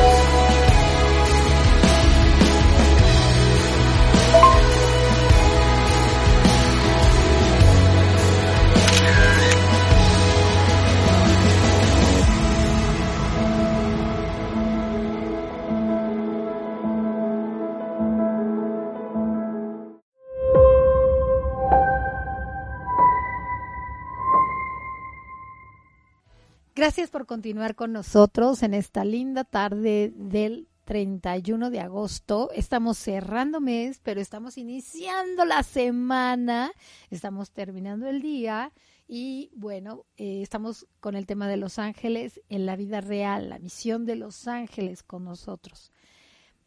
Gracias 26.80 27.10
por 27.10 27.26
continuar 27.26 27.74
con 27.74 27.92
nosotros 27.92 28.62
en 28.62 28.72
esta 28.72 29.04
linda 29.04 29.44
tarde 29.44 30.14
del 30.16 30.66
31 30.86 31.68
de 31.68 31.78
agosto. 31.78 32.50
Estamos 32.54 32.96
cerrando 32.96 33.60
mes, 33.60 34.00
pero 34.02 34.18
estamos 34.18 34.56
iniciando 34.56 35.44
la 35.44 35.62
semana, 35.62 36.72
estamos 37.10 37.50
terminando 37.50 38.08
el 38.08 38.22
día 38.22 38.72
y 39.06 39.50
bueno, 39.54 40.06
eh, 40.16 40.40
estamos 40.40 40.86
con 41.00 41.16
el 41.16 41.26
tema 41.26 41.48
de 41.48 41.58
los 41.58 41.78
ángeles 41.78 42.40
en 42.48 42.64
la 42.64 42.76
vida 42.76 43.02
real, 43.02 43.50
la 43.50 43.58
misión 43.58 44.06
de 44.06 44.16
los 44.16 44.48
ángeles 44.48 45.02
con 45.02 45.22
nosotros. 45.22 45.92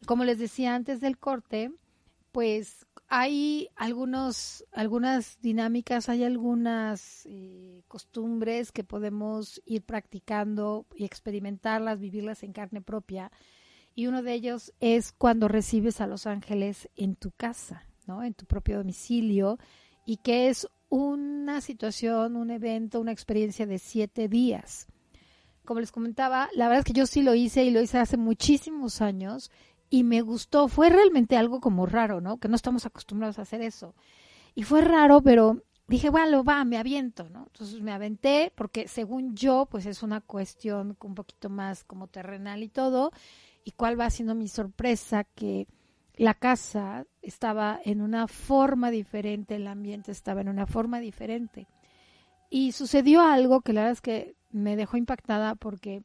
Como 0.06 0.22
les 0.22 0.38
decía 0.38 0.76
antes 0.76 1.00
del 1.00 1.18
corte, 1.18 1.72
pues 2.30 2.86
hay 3.16 3.68
algunos, 3.76 4.64
algunas 4.72 5.40
dinámicas, 5.40 6.08
hay 6.08 6.24
algunas 6.24 7.24
eh, 7.26 7.84
costumbres 7.86 8.72
que 8.72 8.82
podemos 8.82 9.62
ir 9.66 9.84
practicando 9.84 10.84
y 10.96 11.04
experimentarlas, 11.04 12.00
vivirlas 12.00 12.42
en 12.42 12.52
carne 12.52 12.82
propia. 12.82 13.30
Y 13.94 14.08
uno 14.08 14.24
de 14.24 14.32
ellos 14.32 14.72
es 14.80 15.12
cuando 15.12 15.46
recibes 15.46 16.00
a 16.00 16.08
los 16.08 16.26
ángeles 16.26 16.88
en 16.96 17.14
tu 17.14 17.30
casa, 17.30 17.86
¿no? 18.08 18.24
En 18.24 18.34
tu 18.34 18.46
propio 18.46 18.78
domicilio 18.78 19.60
y 20.04 20.16
que 20.16 20.48
es 20.48 20.66
una 20.88 21.60
situación, 21.60 22.34
un 22.34 22.50
evento, 22.50 23.00
una 23.00 23.12
experiencia 23.12 23.64
de 23.64 23.78
siete 23.78 24.26
días. 24.26 24.88
Como 25.64 25.78
les 25.78 25.92
comentaba, 25.92 26.48
la 26.56 26.66
verdad 26.66 26.80
es 26.80 26.84
que 26.84 26.98
yo 26.98 27.06
sí 27.06 27.22
lo 27.22 27.36
hice 27.36 27.62
y 27.62 27.70
lo 27.70 27.80
hice 27.80 27.98
hace 27.98 28.16
muchísimos 28.16 29.00
años 29.00 29.52
y 29.94 30.02
me 30.02 30.22
gustó. 30.22 30.66
Fue 30.66 30.90
realmente 30.90 31.36
algo 31.36 31.60
como 31.60 31.86
raro, 31.86 32.20
¿no? 32.20 32.38
Que 32.38 32.48
no 32.48 32.56
estamos 32.56 32.84
acostumbrados 32.84 33.38
a 33.38 33.42
hacer 33.42 33.62
eso. 33.62 33.94
Y 34.56 34.64
fue 34.64 34.80
raro, 34.80 35.22
pero 35.22 35.62
dije, 35.86 36.10
bueno, 36.10 36.42
va, 36.42 36.64
me 36.64 36.78
aviento, 36.78 37.28
¿no? 37.28 37.44
Entonces 37.46 37.80
me 37.80 37.92
aventé 37.92 38.52
porque 38.56 38.88
según 38.88 39.36
yo, 39.36 39.68
pues 39.70 39.86
es 39.86 40.02
una 40.02 40.20
cuestión 40.20 40.96
un 41.00 41.14
poquito 41.14 41.48
más 41.48 41.84
como 41.84 42.08
terrenal 42.08 42.64
y 42.64 42.68
todo. 42.68 43.12
¿Y 43.62 43.70
cuál 43.70 43.98
va 43.98 44.10
siendo 44.10 44.34
mi 44.34 44.48
sorpresa? 44.48 45.22
Que 45.22 45.68
la 46.16 46.34
casa 46.34 47.06
estaba 47.22 47.78
en 47.84 48.00
una 48.00 48.26
forma 48.26 48.90
diferente, 48.90 49.54
el 49.54 49.68
ambiente 49.68 50.10
estaba 50.10 50.40
en 50.40 50.48
una 50.48 50.66
forma 50.66 50.98
diferente. 50.98 51.68
Y 52.50 52.72
sucedió 52.72 53.22
algo 53.22 53.60
que 53.60 53.72
la 53.72 53.82
verdad 53.82 53.92
es 53.92 54.00
que 54.00 54.34
me 54.50 54.74
dejó 54.74 54.96
impactada 54.96 55.54
porque 55.54 56.02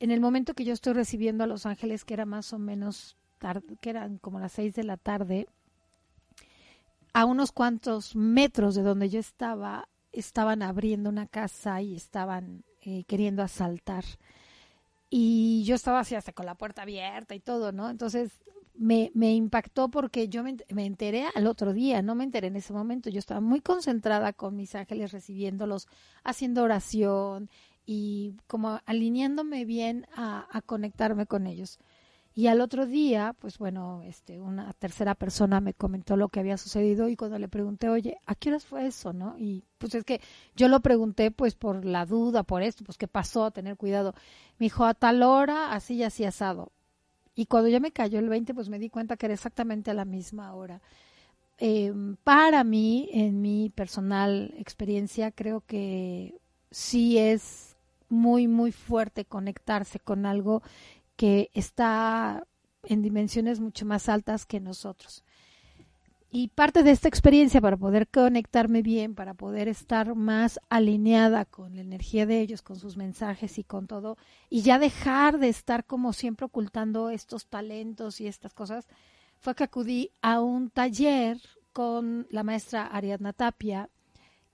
en 0.00 0.10
el 0.12 0.20
momento 0.20 0.54
que 0.54 0.64
yo 0.64 0.72
estoy 0.72 0.94
recibiendo 0.94 1.44
a 1.44 1.46
Los 1.46 1.66
Ángeles, 1.66 2.06
que 2.06 2.14
era 2.14 2.24
más 2.24 2.54
o 2.54 2.58
menos 2.58 3.17
que 3.80 3.90
eran 3.90 4.18
como 4.18 4.40
las 4.40 4.52
seis 4.52 4.74
de 4.74 4.84
la 4.84 4.96
tarde, 4.96 5.46
a 7.12 7.24
unos 7.24 7.52
cuantos 7.52 8.14
metros 8.14 8.74
de 8.74 8.82
donde 8.82 9.08
yo 9.08 9.20
estaba, 9.20 9.88
estaban 10.12 10.62
abriendo 10.62 11.10
una 11.10 11.26
casa 11.26 11.80
y 11.82 11.94
estaban 11.94 12.64
eh, 12.82 13.04
queriendo 13.04 13.42
asaltar. 13.42 14.04
Y 15.10 15.64
yo 15.64 15.74
estaba 15.74 16.00
así 16.00 16.14
hasta 16.14 16.32
con 16.32 16.46
la 16.46 16.54
puerta 16.54 16.82
abierta 16.82 17.34
y 17.34 17.40
todo, 17.40 17.72
¿no? 17.72 17.88
Entonces 17.88 18.40
me, 18.74 19.10
me 19.14 19.34
impactó 19.34 19.88
porque 19.90 20.28
yo 20.28 20.42
me, 20.42 20.56
me, 20.70 20.86
enteré 20.86 21.26
al 21.34 21.46
otro 21.46 21.72
día, 21.72 22.02
no 22.02 22.14
me 22.14 22.24
enteré 22.24 22.48
en 22.48 22.56
ese 22.56 22.72
momento, 22.72 23.10
yo 23.10 23.18
estaba 23.18 23.40
muy 23.40 23.60
concentrada 23.60 24.32
con 24.32 24.54
mis 24.54 24.74
ángeles 24.74 25.12
recibiéndolos, 25.12 25.88
haciendo 26.22 26.62
oración 26.62 27.50
y 27.84 28.36
como 28.46 28.80
alineándome 28.86 29.64
bien 29.64 30.06
a, 30.14 30.46
a 30.50 30.62
conectarme 30.62 31.26
con 31.26 31.46
ellos. 31.46 31.78
Y 32.38 32.46
al 32.46 32.60
otro 32.60 32.86
día, 32.86 33.34
pues 33.40 33.58
bueno, 33.58 34.00
este, 34.04 34.38
una 34.38 34.72
tercera 34.74 35.16
persona 35.16 35.60
me 35.60 35.74
comentó 35.74 36.16
lo 36.16 36.28
que 36.28 36.38
había 36.38 36.56
sucedido 36.56 37.08
y 37.08 37.16
cuando 37.16 37.36
le 37.36 37.48
pregunté, 37.48 37.88
oye, 37.88 38.16
¿a 38.26 38.36
qué 38.36 38.50
horas 38.50 38.64
fue 38.64 38.86
eso, 38.86 39.12
no? 39.12 39.34
Y 39.36 39.64
pues 39.76 39.96
es 39.96 40.04
que 40.04 40.20
yo 40.54 40.68
lo 40.68 40.78
pregunté 40.78 41.32
pues 41.32 41.56
por 41.56 41.84
la 41.84 42.06
duda, 42.06 42.44
por 42.44 42.62
esto, 42.62 42.84
pues 42.84 42.96
qué 42.96 43.08
pasó, 43.08 43.50
tener 43.50 43.76
cuidado. 43.76 44.14
Me 44.60 44.66
dijo, 44.66 44.84
a 44.84 44.94
tal 44.94 45.24
hora, 45.24 45.72
así 45.72 45.96
y 45.96 46.04
así 46.04 46.24
asado. 46.24 46.70
Y 47.34 47.46
cuando 47.46 47.70
ya 47.70 47.80
me 47.80 47.90
cayó 47.90 48.20
el 48.20 48.28
20, 48.28 48.54
pues 48.54 48.68
me 48.68 48.78
di 48.78 48.88
cuenta 48.88 49.16
que 49.16 49.26
era 49.26 49.34
exactamente 49.34 49.90
a 49.90 49.94
la 49.94 50.04
misma 50.04 50.54
hora. 50.54 50.80
Eh, 51.58 51.92
para 52.22 52.62
mí, 52.62 53.08
en 53.14 53.42
mi 53.42 53.68
personal 53.70 54.54
experiencia, 54.58 55.32
creo 55.32 55.64
que 55.66 56.36
sí 56.70 57.18
es 57.18 57.76
muy, 58.08 58.48
muy 58.48 58.72
fuerte 58.72 59.24
conectarse 59.24 59.98
con 59.98 60.24
algo 60.24 60.62
que 61.18 61.50
está 61.52 62.46
en 62.84 63.02
dimensiones 63.02 63.58
mucho 63.58 63.84
más 63.84 64.08
altas 64.08 64.46
que 64.46 64.60
nosotros. 64.60 65.24
Y 66.30 66.48
parte 66.48 66.84
de 66.84 66.92
esta 66.92 67.08
experiencia 67.08 67.60
para 67.60 67.76
poder 67.76 68.06
conectarme 68.06 68.82
bien, 68.82 69.16
para 69.16 69.34
poder 69.34 69.66
estar 69.66 70.14
más 70.14 70.60
alineada 70.68 71.44
con 71.44 71.74
la 71.74 71.80
energía 71.80 72.24
de 72.24 72.40
ellos, 72.40 72.62
con 72.62 72.76
sus 72.76 72.96
mensajes 72.96 73.58
y 73.58 73.64
con 73.64 73.88
todo, 73.88 74.16
y 74.48 74.62
ya 74.62 74.78
dejar 74.78 75.38
de 75.40 75.48
estar 75.48 75.84
como 75.84 76.12
siempre 76.12 76.46
ocultando 76.46 77.10
estos 77.10 77.46
talentos 77.46 78.20
y 78.20 78.28
estas 78.28 78.54
cosas, 78.54 78.86
fue 79.38 79.56
que 79.56 79.64
acudí 79.64 80.12
a 80.22 80.40
un 80.40 80.70
taller 80.70 81.40
con 81.72 82.28
la 82.30 82.44
maestra 82.44 82.86
Ariadna 82.86 83.32
Tapia 83.32 83.90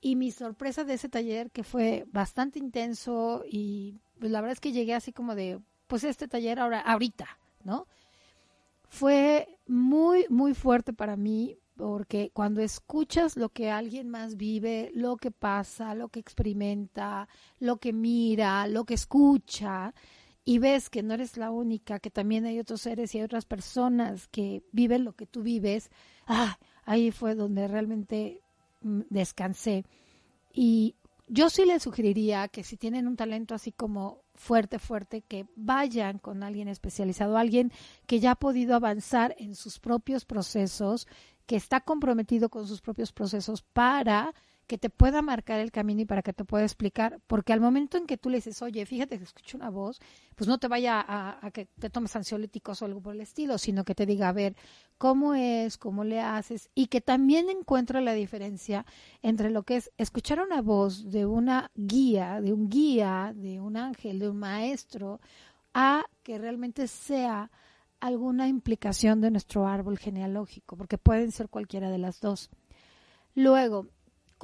y 0.01 0.17
mi 0.17 0.31
sorpresa 0.31 0.85
de 0.85 0.95
ese 0.95 1.11
taller 1.11 1.51
que 1.51 1.63
fue 1.63 2.07
bastante 2.11 2.59
intenso 2.59 3.45
y 3.47 3.99
pues, 4.19 4.33
la 4.33 4.41
verdad 4.41 4.55
es 4.55 4.61
que 4.61 4.73
llegué 4.73 4.95
así 4.95 5.13
como 5.13 5.35
de 5.35 5.61
pues 5.95 6.03
este 6.03 6.27
taller 6.27 6.59
ahora 6.59 6.81
ahorita, 6.81 7.39
¿no? 7.63 7.87
Fue 8.89 9.47
muy 9.69 10.27
muy 10.29 10.53
fuerte 10.53 10.93
para 10.93 11.15
mí 11.15 11.57
porque 11.77 12.33
cuando 12.33 12.63
escuchas 12.63 13.37
lo 13.37 13.51
que 13.51 13.71
alguien 13.71 14.09
más 14.09 14.37
vive, 14.37 14.91
lo 14.93 15.17
que 15.17 15.31
pasa, 15.31 15.95
lo 15.95 16.09
que 16.09 16.19
experimenta, 16.19 17.29
lo 17.61 17.77
que 17.77 17.93
mira, 17.93 18.67
lo 18.67 18.85
que 18.85 18.95
escucha, 18.95 19.95
y 20.45 20.59
ves 20.59 20.91
que 20.91 21.05
no 21.05 21.15
eres 21.15 21.37
la 21.37 21.53
única, 21.53 22.01
que 22.01 22.11
también 22.11 22.45
hay 22.45 22.59
otros 22.59 22.81
seres 22.81 23.15
y 23.15 23.19
hay 23.19 23.25
otras 23.25 23.45
personas 23.45 24.27
que 24.27 24.65
viven 24.73 25.05
lo 25.05 25.13
que 25.13 25.27
tú 25.27 25.45
vives, 25.45 25.93
ah, 26.27 26.59
ahí 26.85 27.13
fue 27.13 27.37
donde 27.37 27.69
realmente 27.69 28.43
mm, 28.81 29.03
descansé. 29.11 29.85
Y 30.53 30.97
yo 31.29 31.51
sí 31.51 31.65
les 31.65 31.85
sugeriría 31.85 32.49
que 32.49 32.65
si 32.65 32.77
tienen 32.77 33.07
un 33.07 33.15
talento 33.15 33.55
así 33.55 33.71
como 33.71 34.24
fuerte, 34.35 34.79
fuerte, 34.79 35.23
que 35.23 35.47
vayan 35.57 36.19
con 36.19 36.43
alguien 36.43 36.69
especializado, 36.69 37.37
alguien 37.37 37.73
que 38.07 38.21
ya 38.21 38.33
ha 38.33 38.37
podido 38.37 38.75
avanzar 38.75 39.35
en 39.39 39.55
sus 39.55 39.79
propios 39.79 40.25
procesos, 40.25 41.07
que 41.47 41.57
está 41.57 41.81
comprometido 41.81 42.49
con 42.49 42.67
sus 42.67 42.81
propios 42.81 43.13
procesos 43.13 43.63
para 43.63 44.35
que 44.67 44.79
te 44.79 44.91
pueda 44.91 45.23
marcar 45.23 45.61
el 45.61 45.71
camino 45.71 46.03
y 46.03 46.05
para 46.05 46.23
que 46.23 46.33
te 46.33 46.45
pueda 46.45 46.65
explicar, 46.65 47.21
porque 47.27 47.53
al 47.53 47.61
momento 47.61 47.99
en 47.99 48.07
que 48.07 48.17
tú 48.17 48.31
le 48.31 48.39
dices, 48.39 48.63
oye, 48.63 48.85
fíjate 48.87 49.19
que 49.19 49.25
escucho 49.25 49.57
una 49.57 49.71
voz, 49.71 50.01
pues 50.35 50.49
no 50.49 50.59
te 50.59 50.69
vaya 50.69 51.05
a, 51.07 51.51
que 51.51 51.67
te 51.67 51.91
tomes 51.91 52.15
ansiolíticos 52.17 52.81
o 52.81 52.85
algo 52.87 53.01
por 53.01 53.15
el 53.15 53.21
estilo, 53.21 53.59
sino 53.59 53.85
que 53.85 53.95
te 53.95 54.07
diga, 54.07 54.29
a 54.29 54.33
ver, 54.33 54.57
cómo 54.99 55.35
es, 55.35 55.77
cómo 55.77 56.05
le 56.05 56.21
haces, 56.21 56.71
y 56.75 56.87
que 56.87 57.01
también 57.01 57.51
encuentre 57.51 58.01
la 58.01 58.15
diferencia 58.15 58.87
entre 59.23 59.51
lo 59.51 59.63
que 59.65 59.77
es 59.77 59.91
escuchar 59.99 60.41
una 60.41 60.63
voz 60.63 61.11
de 61.11 61.27
una 61.27 61.71
guía, 61.75 62.41
de 62.41 62.53
un 62.53 62.69
guía, 62.69 63.33
de 63.35 63.61
un 63.61 63.77
ángel, 63.77 64.19
de 64.19 64.29
un 64.29 64.39
maestro, 64.39 65.21
a 65.75 66.05
que 66.23 66.39
realmente 66.39 66.87
sea 66.87 67.51
alguna 68.01 68.49
implicación 68.49 69.21
de 69.21 69.31
nuestro 69.31 69.67
árbol 69.67 69.99
genealógico, 69.99 70.77
porque 70.77 70.99
pueden 70.99 71.33
ser 71.33 71.49
cualquiera 71.49 71.91
de 71.91 71.99
las 71.99 72.21
dos. 72.21 72.51
Luego, 73.35 73.89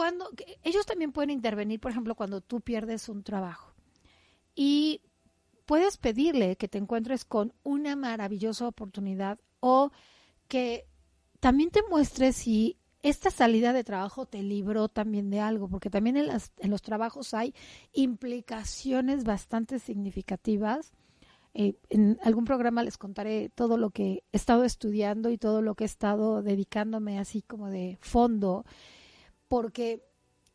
cuando 0.01 0.31
ellos 0.63 0.87
también 0.87 1.13
pueden 1.13 1.29
intervenir, 1.29 1.79
por 1.79 1.91
ejemplo, 1.91 2.15
cuando 2.15 2.41
tú 2.41 2.63
pierdes 2.63 3.11
un 3.11 3.23
trabajo. 3.23 3.75
Y 4.55 5.03
puedes 5.67 5.99
pedirle 5.99 6.57
que 6.57 6.69
te 6.69 6.79
encuentres 6.79 7.27
con 7.27 7.53
una 7.65 7.97
maravillosa 7.97 8.67
oportunidad 8.67 9.39
o 9.61 9.91
que 10.49 10.87
también 11.39 11.69
te 11.69 11.83
muestres 11.91 12.37
si 12.37 12.79
esta 13.03 13.31
salida 13.31 13.75
de 13.75 13.85
trabajo 13.85 14.25
te 14.25 14.43
libró 14.43 14.89
también 14.89 15.29
de 15.29 15.41
algo, 15.41 15.69
porque 15.69 15.91
también 15.91 16.17
en, 16.17 16.31
en 16.31 16.71
los 16.71 16.81
trabajos 16.81 17.35
hay 17.35 17.55
implicaciones 17.93 19.25
bastante 19.25 19.79
significativas. 19.81 20.95
Eh, 21.53 21.75
en 21.91 22.19
algún 22.23 22.47
programa 22.47 22.83
les 22.83 22.97
contaré 22.97 23.51
todo 23.51 23.77
lo 23.77 23.91
que 23.91 24.25
he 24.33 24.37
estado 24.39 24.65
estudiando 24.65 25.29
y 25.29 25.37
todo 25.37 25.61
lo 25.61 25.75
que 25.75 25.85
he 25.85 25.87
estado 25.87 26.41
dedicándome 26.41 27.19
así 27.19 27.43
como 27.43 27.69
de 27.69 27.99
fondo, 28.01 28.65
porque 29.51 30.01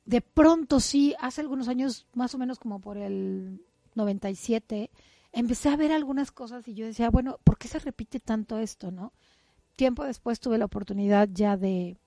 de 0.06 0.22
pronto 0.22 0.80
sí, 0.80 1.16
hace 1.20 1.42
algunos 1.42 1.68
años, 1.68 2.08
más 2.14 2.34
o 2.34 2.38
menos 2.38 2.60
como 2.60 2.80
por 2.80 2.98
el 2.98 3.62
97, 3.96 4.90
empecé 5.34 5.68
a 5.68 5.76
ver 5.76 5.92
algunas 5.92 6.32
cosas 6.32 6.66
y 6.70 6.76
yo 6.76 6.86
decía, 6.86 7.10
bueno, 7.10 7.38
¿por 7.44 7.58
qué 7.58 7.68
se 7.68 7.80
repite 7.80 8.22
tanto 8.22 8.58
esto, 8.58 8.92
no? 8.92 9.12
Tiempo 9.76 10.06
después 10.06 10.40
tuve 10.40 10.58
la 10.58 10.64
oportunidad 10.64 11.28
ya 11.30 11.58
de, 11.58 11.98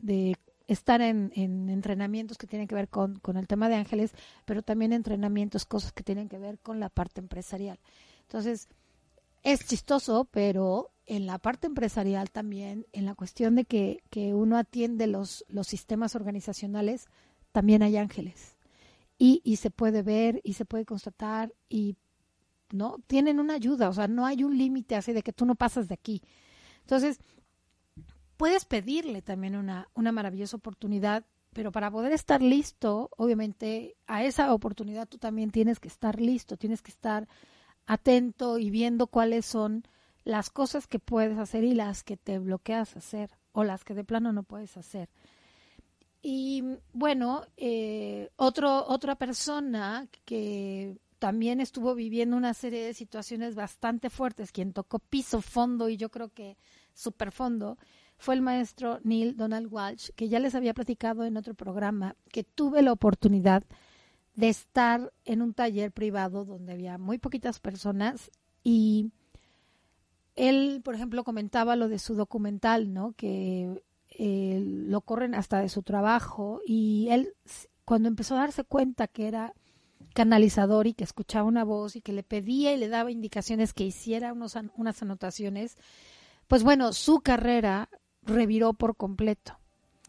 de 0.00 0.36
estar 0.66 1.00
en, 1.00 1.30
en, 1.36 1.68
entrenamientos 1.68 2.38
que 2.38 2.48
tienen 2.48 2.66
que 2.66 2.74
ver 2.74 2.88
con, 2.88 3.20
con 3.20 3.36
el 3.36 3.46
tema 3.46 3.68
de 3.68 3.76
ángeles, 3.76 4.12
pero 4.44 4.62
también 4.62 4.92
entrenamientos, 4.92 5.64
cosas 5.64 5.92
que 5.92 6.02
tienen 6.02 6.28
que 6.28 6.38
ver 6.38 6.58
con 6.58 6.80
la 6.80 6.88
parte 6.88 7.20
empresarial. 7.20 7.78
Entonces, 8.22 8.68
es 9.44 9.64
chistoso, 9.64 10.24
pero 10.24 10.90
en 11.06 11.26
la 11.26 11.38
parte 11.38 11.66
empresarial 11.66 12.30
también, 12.30 12.86
en 12.92 13.06
la 13.06 13.14
cuestión 13.14 13.54
de 13.54 13.64
que, 13.64 14.02
que 14.10 14.34
uno 14.34 14.56
atiende 14.56 15.06
los, 15.06 15.44
los 15.48 15.66
sistemas 15.66 16.14
organizacionales, 16.14 17.06
también 17.52 17.82
hay 17.82 17.96
ángeles. 17.96 18.56
Y, 19.18 19.40
y 19.44 19.56
se 19.56 19.70
puede 19.70 20.02
ver 20.02 20.40
y 20.42 20.54
se 20.54 20.64
puede 20.64 20.84
constatar 20.84 21.52
y 21.68 21.96
no 22.70 22.98
tienen 23.06 23.38
una 23.38 23.54
ayuda, 23.54 23.88
o 23.88 23.92
sea, 23.92 24.08
no 24.08 24.26
hay 24.26 24.44
un 24.44 24.56
límite 24.56 24.96
así 24.96 25.12
de 25.12 25.22
que 25.22 25.32
tú 25.32 25.44
no 25.44 25.54
pasas 25.54 25.88
de 25.88 25.94
aquí. 25.94 26.22
Entonces, 26.80 27.20
puedes 28.36 28.64
pedirle 28.64 29.22
también 29.22 29.56
una, 29.56 29.88
una 29.94 30.10
maravillosa 30.10 30.56
oportunidad, 30.56 31.24
pero 31.52 31.70
para 31.70 31.90
poder 31.90 32.12
estar 32.12 32.42
listo, 32.42 33.10
obviamente, 33.16 33.96
a 34.06 34.24
esa 34.24 34.54
oportunidad 34.54 35.06
tú 35.06 35.18
también 35.18 35.50
tienes 35.50 35.78
que 35.78 35.88
estar 35.88 36.20
listo, 36.20 36.56
tienes 36.56 36.80
que 36.80 36.90
estar 36.90 37.28
atento 37.86 38.58
y 38.58 38.70
viendo 38.70 39.06
cuáles 39.06 39.44
son 39.44 39.84
las 40.24 40.50
cosas 40.50 40.86
que 40.86 40.98
puedes 40.98 41.38
hacer 41.38 41.64
y 41.64 41.74
las 41.74 42.04
que 42.04 42.16
te 42.16 42.38
bloqueas 42.38 42.96
hacer 42.96 43.30
o 43.52 43.64
las 43.64 43.84
que 43.84 43.94
de 43.94 44.04
plano 44.04 44.32
no 44.32 44.42
puedes 44.42 44.76
hacer. 44.76 45.08
Y 46.22 46.62
bueno, 46.92 47.44
eh, 47.56 48.30
otro, 48.36 48.86
otra 48.86 49.16
persona 49.16 50.06
que 50.24 50.96
también 51.18 51.60
estuvo 51.60 51.94
viviendo 51.94 52.36
una 52.36 52.54
serie 52.54 52.84
de 52.84 52.94
situaciones 52.94 53.54
bastante 53.54 54.10
fuertes, 54.10 54.52
quien 54.52 54.72
tocó 54.72 54.98
piso 54.98 55.40
fondo 55.40 55.88
y 55.88 55.96
yo 55.96 56.10
creo 56.10 56.28
que 56.30 56.56
super 56.94 57.32
fondo, 57.32 57.78
fue 58.18 58.34
el 58.34 58.42
maestro 58.42 59.00
Neil 59.02 59.36
Donald 59.36 59.66
Walsh, 59.70 60.10
que 60.14 60.28
ya 60.28 60.38
les 60.38 60.54
había 60.54 60.74
platicado 60.74 61.24
en 61.24 61.36
otro 61.36 61.54
programa, 61.54 62.14
que 62.30 62.44
tuve 62.44 62.82
la 62.82 62.92
oportunidad 62.92 63.64
de 64.34 64.48
estar 64.48 65.12
en 65.24 65.42
un 65.42 65.54
taller 65.54 65.92
privado 65.92 66.44
donde 66.44 66.72
había 66.72 66.98
muy 66.98 67.18
poquitas 67.18 67.58
personas 67.58 68.30
y 68.62 69.10
él, 70.34 70.80
por 70.84 70.94
ejemplo, 70.94 71.24
comentaba 71.24 71.76
lo 71.76 71.88
de 71.88 71.98
su 71.98 72.14
documental, 72.14 72.92
¿no? 72.92 73.12
Que 73.12 73.82
eh, 74.10 74.62
lo 74.64 75.00
corren 75.02 75.34
hasta 75.34 75.60
de 75.60 75.68
su 75.68 75.82
trabajo 75.82 76.60
y 76.66 77.08
él 77.10 77.34
cuando 77.84 78.08
empezó 78.08 78.36
a 78.36 78.40
darse 78.40 78.64
cuenta 78.64 79.08
que 79.08 79.26
era 79.26 79.54
canalizador 80.14 80.86
y 80.86 80.94
que 80.94 81.04
escuchaba 81.04 81.48
una 81.48 81.64
voz 81.64 81.96
y 81.96 82.02
que 82.02 82.12
le 82.12 82.22
pedía 82.22 82.72
y 82.72 82.78
le 82.78 82.88
daba 82.88 83.10
indicaciones 83.10 83.72
que 83.72 83.84
hiciera 83.84 84.32
unos, 84.32 84.56
unas 84.76 85.02
anotaciones, 85.02 85.76
pues 86.48 86.62
bueno, 86.62 86.92
su 86.92 87.20
carrera 87.20 87.88
reviró 88.22 88.74
por 88.74 88.96
completo. 88.96 89.58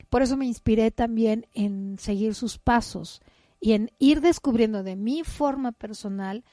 Por 0.10 0.22
eso 0.22 0.38
me 0.38 0.46
inspiré 0.46 0.92
también 0.92 1.48
en 1.54 1.98
seguir 1.98 2.36
sus 2.36 2.58
pasos 2.58 3.22
y 3.60 3.74
en 3.74 3.92
ir 3.98 4.22
descubriendo 4.22 4.84
de 4.84 4.96
mi 4.96 5.24
forma 5.24 5.72
personal 5.72 6.44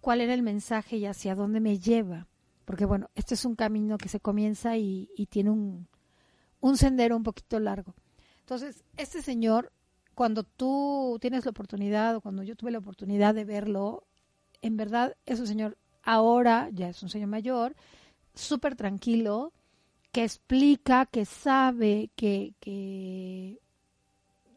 cuál 0.00 0.20
era 0.20 0.34
el 0.34 0.42
mensaje 0.42 0.98
y 0.98 1.06
hacia 1.06 1.34
dónde 1.34 1.60
me 1.60 1.78
lleva. 1.78 2.28
Porque 2.68 2.84
bueno, 2.84 3.08
este 3.14 3.32
es 3.32 3.46
un 3.46 3.56
camino 3.56 3.96
que 3.96 4.10
se 4.10 4.20
comienza 4.20 4.76
y, 4.76 5.08
tiene 5.30 5.48
un, 5.48 5.88
sendero 6.74 7.16
un 7.16 7.22
poquito 7.22 7.58
largo. 7.58 7.94
Entonces, 8.40 8.84
este 8.98 9.22
señor, 9.22 9.72
cuando 10.14 10.42
tú 10.42 11.16
tienes 11.18 11.46
la 11.46 11.52
oportunidad 11.52 12.14
o 12.16 12.20
cuando 12.20 12.42
yo 12.42 12.56
tuve 12.56 12.70
la 12.70 12.80
oportunidad 12.80 13.34
de 13.34 13.46
verlo, 13.46 14.04
en 14.60 14.76
verdad 14.76 15.16
es 15.24 15.40
un 15.40 15.46
señor 15.46 15.78
ahora, 16.02 16.68
ya 16.70 16.90
es 16.90 17.02
un 17.02 17.08
señor 17.08 17.30
mayor, 17.30 17.74
súper 18.34 18.76
tranquilo, 18.76 19.54
que 20.12 20.24
explica, 20.24 21.06
que 21.06 21.24
sabe, 21.24 22.10
que, 22.16 22.52
que 22.60 23.62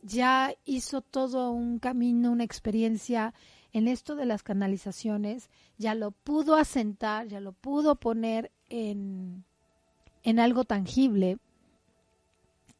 ya 0.01 0.53
hizo 0.65 0.99
todo 0.99 1.51
un 1.51 1.79
camino, 1.79 2.33
una 2.33 2.43
experiencia 2.43 3.33
en 3.73 3.87
esto 3.87 4.15
de 4.15 4.25
las 4.25 4.43
canalizaciones, 4.43 5.49
ya 5.77 5.95
lo 5.95 6.11
pudo 6.11 6.55
asentar, 6.55 7.27
ya 7.27 7.39
lo 7.39 7.53
pudo 7.53 7.95
poner 7.95 8.51
en, 8.69 9.43
en 10.23 10.39
algo 10.39 10.65
tangible. 10.65 11.37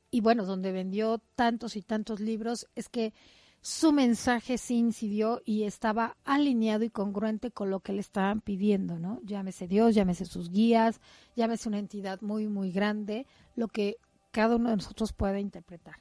Y 0.10 0.22
bueno, 0.22 0.46
donde 0.46 0.72
vendió 0.72 1.22
tantos 1.36 1.76
y 1.76 1.82
tantos 1.82 2.20
libros, 2.20 2.68
es 2.76 2.90
que 2.90 3.14
su 3.62 3.94
mensaje 3.94 4.58
sí 4.58 4.78
incidió 4.78 5.42
y 5.46 5.64
estaba 5.64 6.18
alineado 6.26 6.84
y 6.84 6.90
congruente 6.90 7.52
con 7.52 7.70
lo 7.70 7.80
que 7.80 7.94
le 7.94 8.02
estaban 8.02 8.42
pidiendo, 8.42 8.98
¿no? 8.98 9.22
Llámese 9.24 9.68
Dios, 9.68 9.94
llámese 9.94 10.26
sus 10.26 10.50
guías, 10.50 11.00
llámese 11.36 11.70
una 11.70 11.78
entidad 11.78 12.22
muy, 12.22 12.48
muy 12.48 12.72
grande, 12.72 13.28
lo 13.56 13.68
que 13.68 13.98
cada 14.32 14.56
uno 14.56 14.72
de 14.72 14.78
nosotros 14.78 15.14
pueda 15.14 15.40
interpretar. 15.40 15.98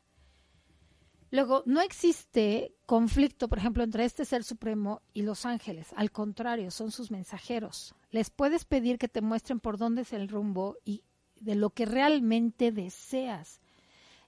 Luego, 1.31 1.63
no 1.65 1.81
existe 1.81 2.75
conflicto, 2.87 3.49
por 3.49 3.59
ejemplo, 3.59 3.85
entre 3.85 4.05
este 4.05 4.25
ser 4.25 4.43
supremo 4.43 5.01
y 5.15 5.23
los 5.23 5.47
ángeles. 5.47 5.89
Al 5.95 6.11
contrario, 6.11 6.71
son 6.73 6.91
sus 6.91 7.11
mensajeros. 7.11 7.95
Les 8.11 8.31
puedes 8.31 8.65
pedir 8.65 8.99
que 8.99 9.09
te 9.09 9.21
muestren 9.21 9.61
por 9.61 9.79
dónde 9.79 10.03
es 10.03 10.13
el 10.13 10.29
rumbo 10.29 10.77
y 10.85 11.05
de 11.41 11.55
lo 11.55 11.71
que 11.71 11.87
realmente 11.87 12.73
deseas. 12.73 13.61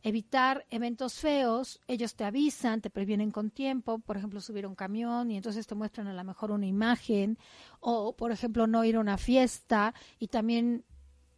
Evitar 0.05 0.65
eventos 0.71 1.15
feos, 1.15 1.81
ellos 1.87 2.15
te 2.15 2.25
avisan, 2.25 2.81
te 2.81 2.91
previenen 2.91 3.31
con 3.31 3.51
tiempo, 3.51 3.99
por 3.99 4.17
ejemplo, 4.17 4.41
subir 4.41 4.67
un 4.67 4.75
camión 4.75 5.31
y 5.31 5.37
entonces 5.37 5.67
te 5.67 5.77
muestran 5.77 6.09
a 6.09 6.13
lo 6.13 6.25
mejor 6.25 6.51
una 6.51 6.67
imagen, 6.67 7.39
o 7.81 8.15
por 8.17 8.33
ejemplo, 8.33 8.67
no 8.67 8.85
ir 8.85 8.97
a 8.97 9.01
una 9.01 9.19
fiesta 9.19 9.95
y 10.19 10.29
también 10.29 10.85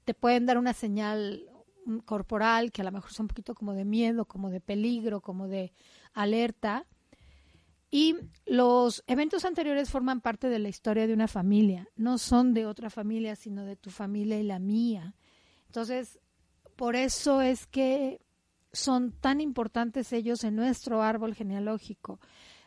te 0.05 0.14
pueden 0.14 0.46
dar 0.46 0.57
una 0.57 0.72
señal 0.72 1.46
corporal 2.05 2.73
que 2.73 2.83
a 2.83 2.85
lo 2.85 2.92
mejor 2.92 3.11
es 3.11 3.20
un 3.20 3.29
poquito 3.29 3.55
como 3.55 3.75
de 3.75 3.85
miedo, 3.85 4.25
como 4.25 4.51
de 4.51 4.61
peligro, 4.61 5.20
como 5.20 5.49
de 5.49 5.73
alerta. 6.12 6.87
Y 7.90 8.16
los 8.47 9.05
eventos 9.07 9.44
anteriores 9.44 9.90
forman 9.90 10.20
parte 10.20 10.49
de 10.49 10.59
la 10.59 10.68
historia 10.68 11.07
de 11.07 11.14
una 11.14 11.29
familia, 11.29 11.88
no 11.94 12.18
son 12.18 12.53
de 12.53 12.66
otra 12.66 12.90
familia, 12.90 13.37
sino 13.37 13.64
de 13.64 13.77
tu 13.77 13.90
familia 13.90 14.38
y 14.38 14.42
la 14.42 14.59
mía. 14.59 15.14
Entonces, 15.66 16.18
por 16.75 16.97
eso 16.97 17.40
es 17.40 17.66
que 17.66 18.20
son 18.73 19.12
tan 19.12 19.40
importantes 19.40 20.12
ellos 20.12 20.42
en 20.42 20.57
nuestro 20.57 21.03
árbol 21.03 21.35
genealógico. 21.35 22.18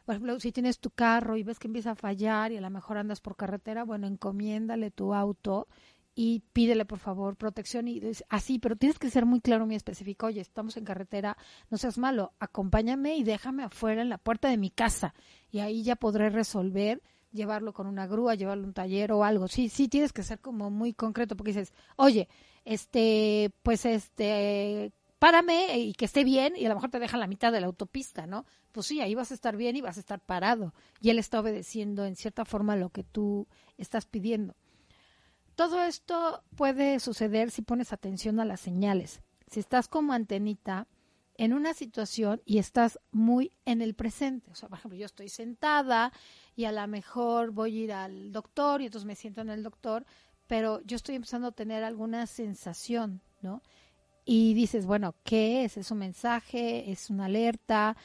Por 0.05 0.15
ejemplo, 0.15 0.39
si 0.39 0.53
tienes 0.53 0.79
tu 0.79 0.91
carro 0.91 1.35
y 1.35 1.43
ves 1.43 1.59
que 1.59 1.67
empieza 1.67 1.91
a 1.91 1.95
fallar 1.95 2.53
y 2.53 2.57
a 2.57 2.61
lo 2.61 2.69
mejor 2.69 2.97
andas 2.97 3.19
por 3.19 3.35
carretera, 3.35 3.83
bueno, 3.83 4.07
encomiéndale 4.07 4.89
tu 4.91 5.13
auto 5.13 5.67
y 6.19 6.41
pídele 6.51 6.83
por 6.83 6.97
favor 6.97 7.35
protección 7.35 7.87
y 7.87 8.01
así, 8.27 8.57
pero 8.57 8.75
tienes 8.75 8.97
que 8.97 9.11
ser 9.11 9.27
muy 9.27 9.39
claro, 9.39 9.67
muy 9.67 9.75
específico. 9.75 10.25
Oye, 10.25 10.41
estamos 10.41 10.75
en 10.75 10.83
carretera, 10.83 11.37
no 11.69 11.77
seas 11.77 11.99
malo, 11.99 12.33
acompáñame 12.39 13.17
y 13.17 13.23
déjame 13.23 13.63
afuera 13.63 14.01
en 14.01 14.09
la 14.09 14.17
puerta 14.17 14.49
de 14.49 14.57
mi 14.57 14.71
casa 14.71 15.13
y 15.51 15.59
ahí 15.59 15.83
ya 15.83 15.95
podré 15.95 16.31
resolver 16.31 17.03
llevarlo 17.31 17.71
con 17.71 17.85
una 17.85 18.07
grúa, 18.07 18.33
llevarlo 18.33 18.63
a 18.63 18.67
un 18.67 18.73
taller 18.73 19.11
o 19.11 19.23
algo. 19.23 19.47
Sí, 19.47 19.69
sí, 19.69 19.89
tienes 19.89 20.11
que 20.11 20.23
ser 20.23 20.39
como 20.39 20.71
muy 20.71 20.91
concreto 20.91 21.37
porque 21.37 21.51
dices, 21.51 21.71
oye, 21.97 22.27
este, 22.65 23.51
pues 23.61 23.85
este, 23.85 24.91
párame 25.19 25.77
y 25.77 25.93
que 25.93 26.05
esté 26.05 26.23
bien 26.23 26.55
y 26.57 26.65
a 26.65 26.69
lo 26.69 26.75
mejor 26.75 26.89
te 26.89 26.97
dejan 26.97 27.19
la 27.19 27.27
mitad 27.27 27.51
de 27.51 27.61
la 27.61 27.67
autopista, 27.67 28.25
¿no? 28.25 28.43
Pues 28.71 28.87
sí, 28.87 29.01
ahí 29.01 29.13
vas 29.13 29.29
a 29.29 29.35
estar 29.35 29.55
bien 29.55 29.75
y 29.75 29.81
vas 29.81 29.97
a 29.97 29.99
estar 29.99 30.19
parado. 30.19 30.73
Y 30.99 31.11
él 31.11 31.19
está 31.19 31.41
obedeciendo 31.41 32.05
en 32.05 32.15
cierta 32.15 32.43
forma 32.43 32.75
lo 32.75 32.89
que 32.89 33.03
tú 33.03 33.47
estás 33.77 34.07
pidiendo. 34.07 34.55
Todo 35.57 35.81
esto 35.81 36.43
puede 36.55 36.99
suceder 36.99 37.49
si 37.49 37.63
pones 37.63 37.91
atención 37.91 38.39
a 38.39 38.45
las 38.45 38.59
señales. 38.59 39.21
Si 39.49 39.59
estás 39.59 39.87
como 39.87 40.13
antenita 40.13 40.87
en 41.33 41.51
una 41.51 41.73
situación 41.73 42.43
y 42.45 42.59
estás 42.59 42.99
muy 43.11 43.51
en 43.65 43.81
el 43.81 43.95
presente. 43.95 44.51
O 44.51 44.53
sea, 44.53 44.69
por 44.69 44.77
ejemplo, 44.77 44.99
yo 44.99 45.07
estoy 45.07 45.29
sentada 45.29 46.13
y 46.55 46.65
a 46.65 46.71
lo 46.71 46.87
mejor 46.87 47.49
voy 47.49 47.75
a 47.75 47.83
ir 47.85 47.91
al 47.91 48.31
doctor 48.31 48.83
y 48.83 48.85
entonces 48.85 49.07
me 49.07 49.15
siento 49.15 49.41
en 49.41 49.49
el 49.49 49.63
doctor, 49.63 50.05
pero 50.45 50.79
yo 50.81 50.95
estoy 50.95 51.15
empezando 51.15 51.47
a 51.47 51.51
tener 51.53 51.83
alguna 51.83 52.27
sensación, 52.27 53.23
¿no? 53.41 53.63
Y 54.25 54.53
dices, 54.53 54.85
bueno, 54.85 55.15
¿qué 55.23 55.63
es? 55.63 55.77
¿Es 55.77 55.89
un 55.89 55.97
mensaje? 55.97 56.91
¿Es 56.91 57.09
una 57.09 57.25
alerta? 57.25 57.97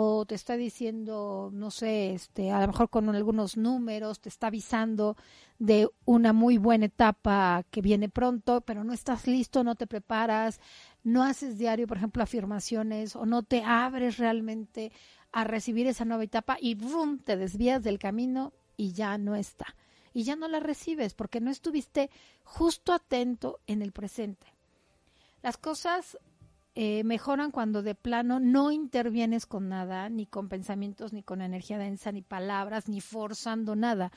O 0.00 0.24
te 0.26 0.36
está 0.36 0.56
diciendo, 0.56 1.50
no 1.52 1.72
sé, 1.72 2.12
este, 2.12 2.52
a 2.52 2.60
lo 2.60 2.68
mejor 2.68 2.88
con 2.88 3.08
algunos 3.08 3.56
números, 3.56 4.20
te 4.20 4.28
está 4.28 4.46
avisando 4.46 5.16
de 5.58 5.88
una 6.04 6.32
muy 6.32 6.56
buena 6.56 6.84
etapa 6.84 7.64
que 7.72 7.82
viene 7.82 8.08
pronto, 8.08 8.60
pero 8.60 8.84
no 8.84 8.92
estás 8.92 9.26
listo, 9.26 9.64
no 9.64 9.74
te 9.74 9.88
preparas, 9.88 10.60
no 11.02 11.24
haces 11.24 11.58
diario, 11.58 11.88
por 11.88 11.96
ejemplo, 11.96 12.22
afirmaciones 12.22 13.16
o 13.16 13.26
no 13.26 13.42
te 13.42 13.64
abres 13.64 14.18
realmente 14.18 14.92
a 15.32 15.42
recibir 15.42 15.88
esa 15.88 16.04
nueva 16.04 16.22
etapa 16.22 16.58
y 16.60 16.76
¡brum! 16.76 17.18
te 17.18 17.36
desvías 17.36 17.82
del 17.82 17.98
camino 17.98 18.52
y 18.76 18.92
ya 18.92 19.18
no 19.18 19.34
está. 19.34 19.74
Y 20.14 20.22
ya 20.22 20.36
no 20.36 20.46
la 20.46 20.60
recibes 20.60 21.14
porque 21.14 21.40
no 21.40 21.50
estuviste 21.50 22.08
justo 22.44 22.92
atento 22.92 23.58
en 23.66 23.82
el 23.82 23.90
presente. 23.90 24.46
Las 25.42 25.56
cosas 25.56 26.18
eh, 26.80 27.02
mejoran 27.02 27.50
cuando 27.50 27.82
de 27.82 27.96
plano 27.96 28.38
no 28.38 28.70
intervienes 28.70 29.46
con 29.46 29.68
nada, 29.68 30.08
ni 30.10 30.26
con 30.26 30.48
pensamientos, 30.48 31.12
ni 31.12 31.24
con 31.24 31.42
energía 31.42 31.76
densa, 31.76 32.12
ni 32.12 32.22
palabras, 32.22 32.88
ni 32.88 33.00
forzando 33.00 33.74
nada. 33.74 34.12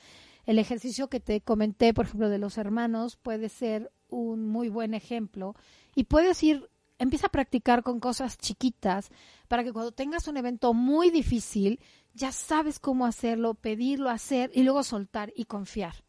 El 0.45 0.59
ejercicio 0.59 1.09
que 1.09 1.19
te 1.19 1.41
comenté, 1.41 1.91
por 1.91 2.05
ejemplo, 2.05 2.29
de 2.29 2.37
los 2.37 2.59
hermanos, 2.59 3.15
puede 3.15 3.49
ser 3.49 3.91
un 4.09 4.45
muy 4.45 4.69
buen 4.69 4.93
ejemplo. 4.93 5.55
Y 5.95 6.03
puedes 6.03 6.43
ir, 6.43 6.69
empieza 6.99 7.25
a 7.25 7.31
practicar 7.31 7.81
con 7.81 7.99
cosas 7.99 8.37
chiquitas 8.37 9.09
para 9.47 9.63
que 9.63 9.73
cuando 9.73 9.91
tengas 9.91 10.27
un 10.27 10.37
evento 10.37 10.75
muy 10.75 11.09
difícil, 11.09 11.79
ya 12.13 12.31
sabes 12.31 12.77
cómo 12.77 13.07
hacerlo, 13.07 13.55
pedirlo, 13.55 14.11
hacer 14.11 14.51
y 14.53 14.61
luego 14.61 14.83
soltar 14.83 15.33
y 15.35 15.45
confiar. 15.45 16.03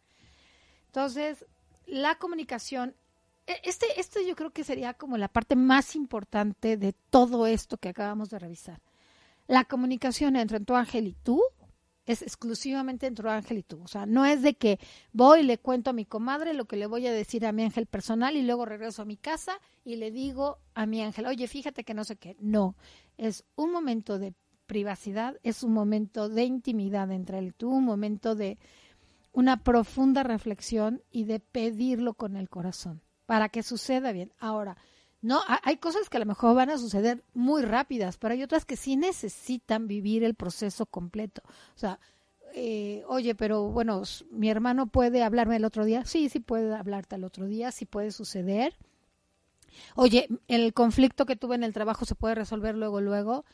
Entonces, 0.88 1.46
la 1.86 2.16
comunicación 2.16 2.94
este, 3.46 3.86
este 3.96 4.26
yo 4.26 4.36
creo 4.36 4.50
que 4.50 4.64
sería 4.64 4.94
como 4.94 5.16
la 5.18 5.28
parte 5.28 5.56
más 5.56 5.96
importante 5.96 6.76
de 6.76 6.92
todo 7.10 7.46
esto 7.46 7.76
que 7.76 7.88
acabamos 7.88 8.30
de 8.30 8.38
revisar. 8.38 8.80
La 9.48 9.64
comunicación 9.64 10.36
entre 10.36 10.60
tu 10.60 10.74
ángel 10.74 11.08
y 11.08 11.14
tú 11.14 11.42
es 12.06 12.22
exclusivamente 12.22 13.06
entre 13.06 13.24
tu 13.24 13.28
ángel 13.28 13.58
y 13.58 13.62
tú. 13.62 13.80
O 13.82 13.88
sea, 13.88 14.06
no 14.06 14.24
es 14.24 14.42
de 14.42 14.54
que 14.54 14.78
voy 15.12 15.40
y 15.40 15.44
le 15.44 15.58
cuento 15.58 15.90
a 15.90 15.92
mi 15.92 16.04
comadre 16.04 16.54
lo 16.54 16.66
que 16.66 16.76
le 16.76 16.86
voy 16.86 17.06
a 17.06 17.12
decir 17.12 17.44
a 17.46 17.52
mi 17.52 17.64
ángel 17.64 17.86
personal 17.86 18.36
y 18.36 18.42
luego 18.42 18.64
regreso 18.64 19.02
a 19.02 19.06
mi 19.06 19.16
casa 19.16 19.58
y 19.84 19.96
le 19.96 20.10
digo 20.10 20.58
a 20.74 20.86
mi 20.86 21.02
ángel, 21.02 21.26
oye, 21.26 21.46
fíjate 21.48 21.84
que 21.84 21.94
no 21.94 22.04
sé 22.04 22.16
qué. 22.16 22.36
No, 22.40 22.76
es 23.18 23.44
un 23.56 23.72
momento 23.72 24.18
de 24.18 24.34
privacidad, 24.66 25.38
es 25.42 25.62
un 25.62 25.72
momento 25.72 26.28
de 26.28 26.44
intimidad 26.44 27.10
entre 27.10 27.38
él 27.38 27.48
y 27.48 27.52
tú, 27.52 27.70
un 27.70 27.84
momento 27.84 28.34
de 28.34 28.58
una 29.32 29.62
profunda 29.62 30.22
reflexión 30.22 31.02
y 31.10 31.24
de 31.24 31.40
pedirlo 31.40 32.14
con 32.14 32.36
el 32.36 32.48
corazón 32.48 33.02
para 33.26 33.48
que 33.48 33.62
suceda 33.62 34.12
bien. 34.12 34.32
Ahora, 34.38 34.76
no, 35.22 35.40
hay 35.62 35.76
cosas 35.76 36.08
que 36.08 36.16
a 36.16 36.20
lo 36.20 36.26
mejor 36.26 36.56
van 36.56 36.70
a 36.70 36.78
suceder 36.78 37.22
muy 37.32 37.62
rápidas, 37.62 38.18
pero 38.18 38.34
hay 38.34 38.42
otras 38.42 38.64
que 38.64 38.76
sí 38.76 38.96
necesitan 38.96 39.86
vivir 39.86 40.24
el 40.24 40.34
proceso 40.34 40.84
completo. 40.86 41.42
O 41.76 41.78
sea, 41.78 42.00
eh, 42.54 43.04
oye, 43.06 43.34
pero 43.34 43.68
bueno, 43.68 44.02
mi 44.30 44.50
hermano 44.50 44.88
puede 44.88 45.22
hablarme 45.22 45.56
el 45.56 45.64
otro 45.64 45.84
día. 45.84 46.04
Sí, 46.04 46.28
sí 46.28 46.40
puede 46.40 46.74
hablarte 46.74 47.16
el 47.16 47.24
otro 47.24 47.46
día, 47.46 47.70
sí 47.70 47.86
puede 47.86 48.10
suceder. 48.10 48.76
Oye, 49.94 50.28
el 50.48 50.74
conflicto 50.74 51.24
que 51.24 51.36
tuve 51.36 51.54
en 51.54 51.64
el 51.64 51.72
trabajo 51.72 52.04
se 52.04 52.14
puede 52.14 52.34
resolver 52.34 52.74
luego, 52.74 53.00
luego. 53.00 53.44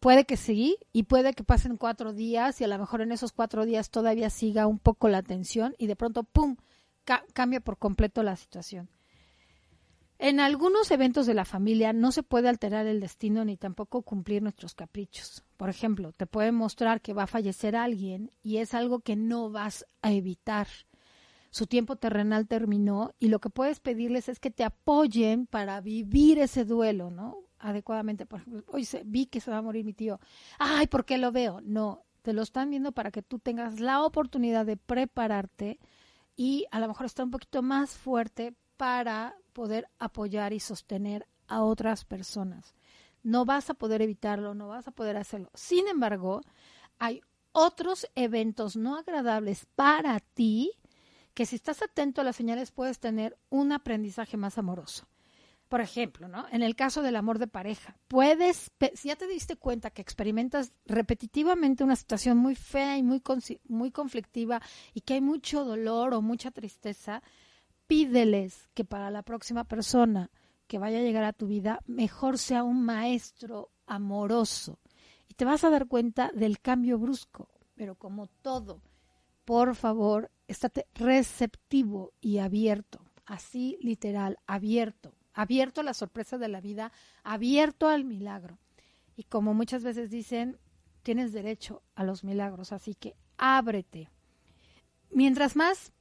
Puede 0.00 0.24
que 0.24 0.36
sí, 0.36 0.76
y 0.92 1.04
puede 1.04 1.32
que 1.32 1.44
pasen 1.44 1.76
cuatro 1.76 2.12
días 2.12 2.60
y 2.60 2.64
a 2.64 2.68
lo 2.68 2.78
mejor 2.78 3.00
en 3.00 3.12
esos 3.12 3.32
cuatro 3.32 3.64
días 3.64 3.90
todavía 3.90 4.28
siga 4.28 4.66
un 4.66 4.78
poco 4.78 5.08
la 5.08 5.22
tensión 5.22 5.74
y 5.78 5.86
de 5.86 5.96
pronto, 5.96 6.22
¡pum!, 6.22 6.56
cambia 7.32 7.60
por 7.60 7.78
completo 7.78 8.22
la 8.22 8.36
situación. 8.36 8.90
En 10.18 10.40
algunos 10.40 10.90
eventos 10.90 11.26
de 11.26 11.34
la 11.34 11.44
familia 11.44 11.92
no 11.92 12.10
se 12.10 12.22
puede 12.22 12.48
alterar 12.48 12.86
el 12.86 13.00
destino 13.00 13.44
ni 13.44 13.58
tampoco 13.58 14.02
cumplir 14.02 14.42
nuestros 14.42 14.74
caprichos. 14.74 15.44
Por 15.58 15.68
ejemplo, 15.68 16.12
te 16.12 16.26
puede 16.26 16.52
mostrar 16.52 17.02
que 17.02 17.12
va 17.12 17.24
a 17.24 17.28
fallecer 17.28 17.76
alguien 17.76 18.30
y 18.42 18.56
es 18.58 18.72
algo 18.72 19.00
que 19.00 19.14
no 19.14 19.50
vas 19.50 19.84
a 20.00 20.12
evitar. 20.12 20.68
Su 21.50 21.66
tiempo 21.66 21.96
terrenal 21.96 22.46
terminó 22.46 23.14
y 23.18 23.28
lo 23.28 23.40
que 23.40 23.50
puedes 23.50 23.80
pedirles 23.80 24.30
es 24.30 24.40
que 24.40 24.50
te 24.50 24.64
apoyen 24.64 25.46
para 25.46 25.80
vivir 25.82 26.38
ese 26.38 26.64
duelo, 26.64 27.10
¿no? 27.10 27.36
Adecuadamente. 27.58 28.24
Por 28.24 28.40
ejemplo, 28.40 28.64
hoy 28.68 28.88
vi 29.04 29.26
que 29.26 29.40
se 29.40 29.50
va 29.50 29.58
a 29.58 29.62
morir 29.62 29.84
mi 29.84 29.92
tío. 29.92 30.18
Ay, 30.58 30.86
¿por 30.86 31.04
qué 31.04 31.18
lo 31.18 31.30
veo? 31.30 31.60
No, 31.62 32.04
te 32.22 32.32
lo 32.32 32.42
están 32.42 32.70
viendo 32.70 32.92
para 32.92 33.10
que 33.10 33.22
tú 33.22 33.38
tengas 33.38 33.80
la 33.80 34.02
oportunidad 34.02 34.64
de 34.64 34.78
prepararte 34.78 35.78
y 36.36 36.66
a 36.70 36.80
lo 36.80 36.88
mejor 36.88 37.06
estar 37.06 37.24
un 37.24 37.30
poquito 37.30 37.62
más 37.62 37.96
fuerte 37.96 38.54
para 38.76 39.34
poder 39.52 39.88
apoyar 39.98 40.52
y 40.52 40.60
sostener 40.60 41.26
a 41.48 41.62
otras 41.62 42.04
personas. 42.04 42.74
No 43.22 43.44
vas 43.44 43.70
a 43.70 43.74
poder 43.74 44.02
evitarlo, 44.02 44.54
no 44.54 44.68
vas 44.68 44.86
a 44.86 44.92
poder 44.92 45.16
hacerlo. 45.16 45.50
Sin 45.54 45.88
embargo, 45.88 46.42
hay 46.98 47.22
otros 47.52 48.06
eventos 48.14 48.76
no 48.76 48.98
agradables 48.98 49.66
para 49.74 50.20
ti 50.20 50.72
que 51.32 51.46
si 51.46 51.56
estás 51.56 51.82
atento 51.82 52.20
a 52.20 52.24
las 52.24 52.36
señales 52.36 52.70
puedes 52.70 52.98
tener 52.98 53.38
un 53.50 53.72
aprendizaje 53.72 54.36
más 54.36 54.58
amoroso. 54.58 55.06
Por 55.68 55.80
ejemplo, 55.80 56.28
¿no? 56.28 56.46
En 56.52 56.62
el 56.62 56.76
caso 56.76 57.02
del 57.02 57.16
amor 57.16 57.40
de 57.40 57.48
pareja, 57.48 57.96
puedes, 58.06 58.70
si 58.94 59.08
ya 59.08 59.16
te 59.16 59.26
diste 59.26 59.56
cuenta 59.56 59.90
que 59.90 60.00
experimentas 60.00 60.72
repetitivamente 60.84 61.82
una 61.82 61.96
situación 61.96 62.38
muy 62.38 62.54
fea 62.54 62.96
y 62.98 63.02
muy, 63.02 63.20
muy 63.66 63.90
conflictiva 63.90 64.62
y 64.94 65.00
que 65.00 65.14
hay 65.14 65.20
mucho 65.20 65.64
dolor 65.64 66.14
o 66.14 66.22
mucha 66.22 66.52
tristeza, 66.52 67.20
pídeles 67.88 68.68
que 68.74 68.84
para 68.84 69.10
la 69.10 69.22
próxima 69.22 69.64
persona 69.64 70.30
que 70.68 70.78
vaya 70.78 70.98
a 70.98 71.02
llegar 71.02 71.24
a 71.24 71.32
tu 71.32 71.48
vida, 71.48 71.80
mejor 71.86 72.38
sea 72.38 72.62
un 72.62 72.84
maestro 72.84 73.70
amoroso. 73.86 74.78
Y 75.28 75.34
te 75.34 75.44
vas 75.44 75.64
a 75.64 75.70
dar 75.70 75.86
cuenta 75.86 76.30
del 76.32 76.60
cambio 76.60 76.98
brusco, 76.98 77.48
pero 77.74 77.96
como 77.96 78.28
todo, 78.28 78.82
por 79.44 79.74
favor, 79.74 80.30
estate 80.46 80.86
receptivo 80.94 82.12
y 82.20 82.38
abierto, 82.38 83.00
así 83.24 83.78
literal, 83.80 84.38
abierto, 84.46 85.15
abierto 85.36 85.82
a 85.82 85.84
la 85.84 85.94
sorpresa 85.94 86.38
de 86.38 86.48
la 86.48 86.60
vida, 86.60 86.90
abierto 87.22 87.88
al 87.88 88.04
milagro. 88.04 88.58
Y 89.16 89.24
como 89.24 89.52
muchas 89.54 89.84
veces 89.84 90.10
dicen, 90.10 90.58
tienes 91.02 91.32
derecho 91.32 91.82
a 91.94 92.04
los 92.04 92.24
milagros, 92.24 92.72
así 92.72 92.94
que 92.94 93.14
ábrete. 93.36 94.10
Mientras 95.10 95.54
más 95.54 95.92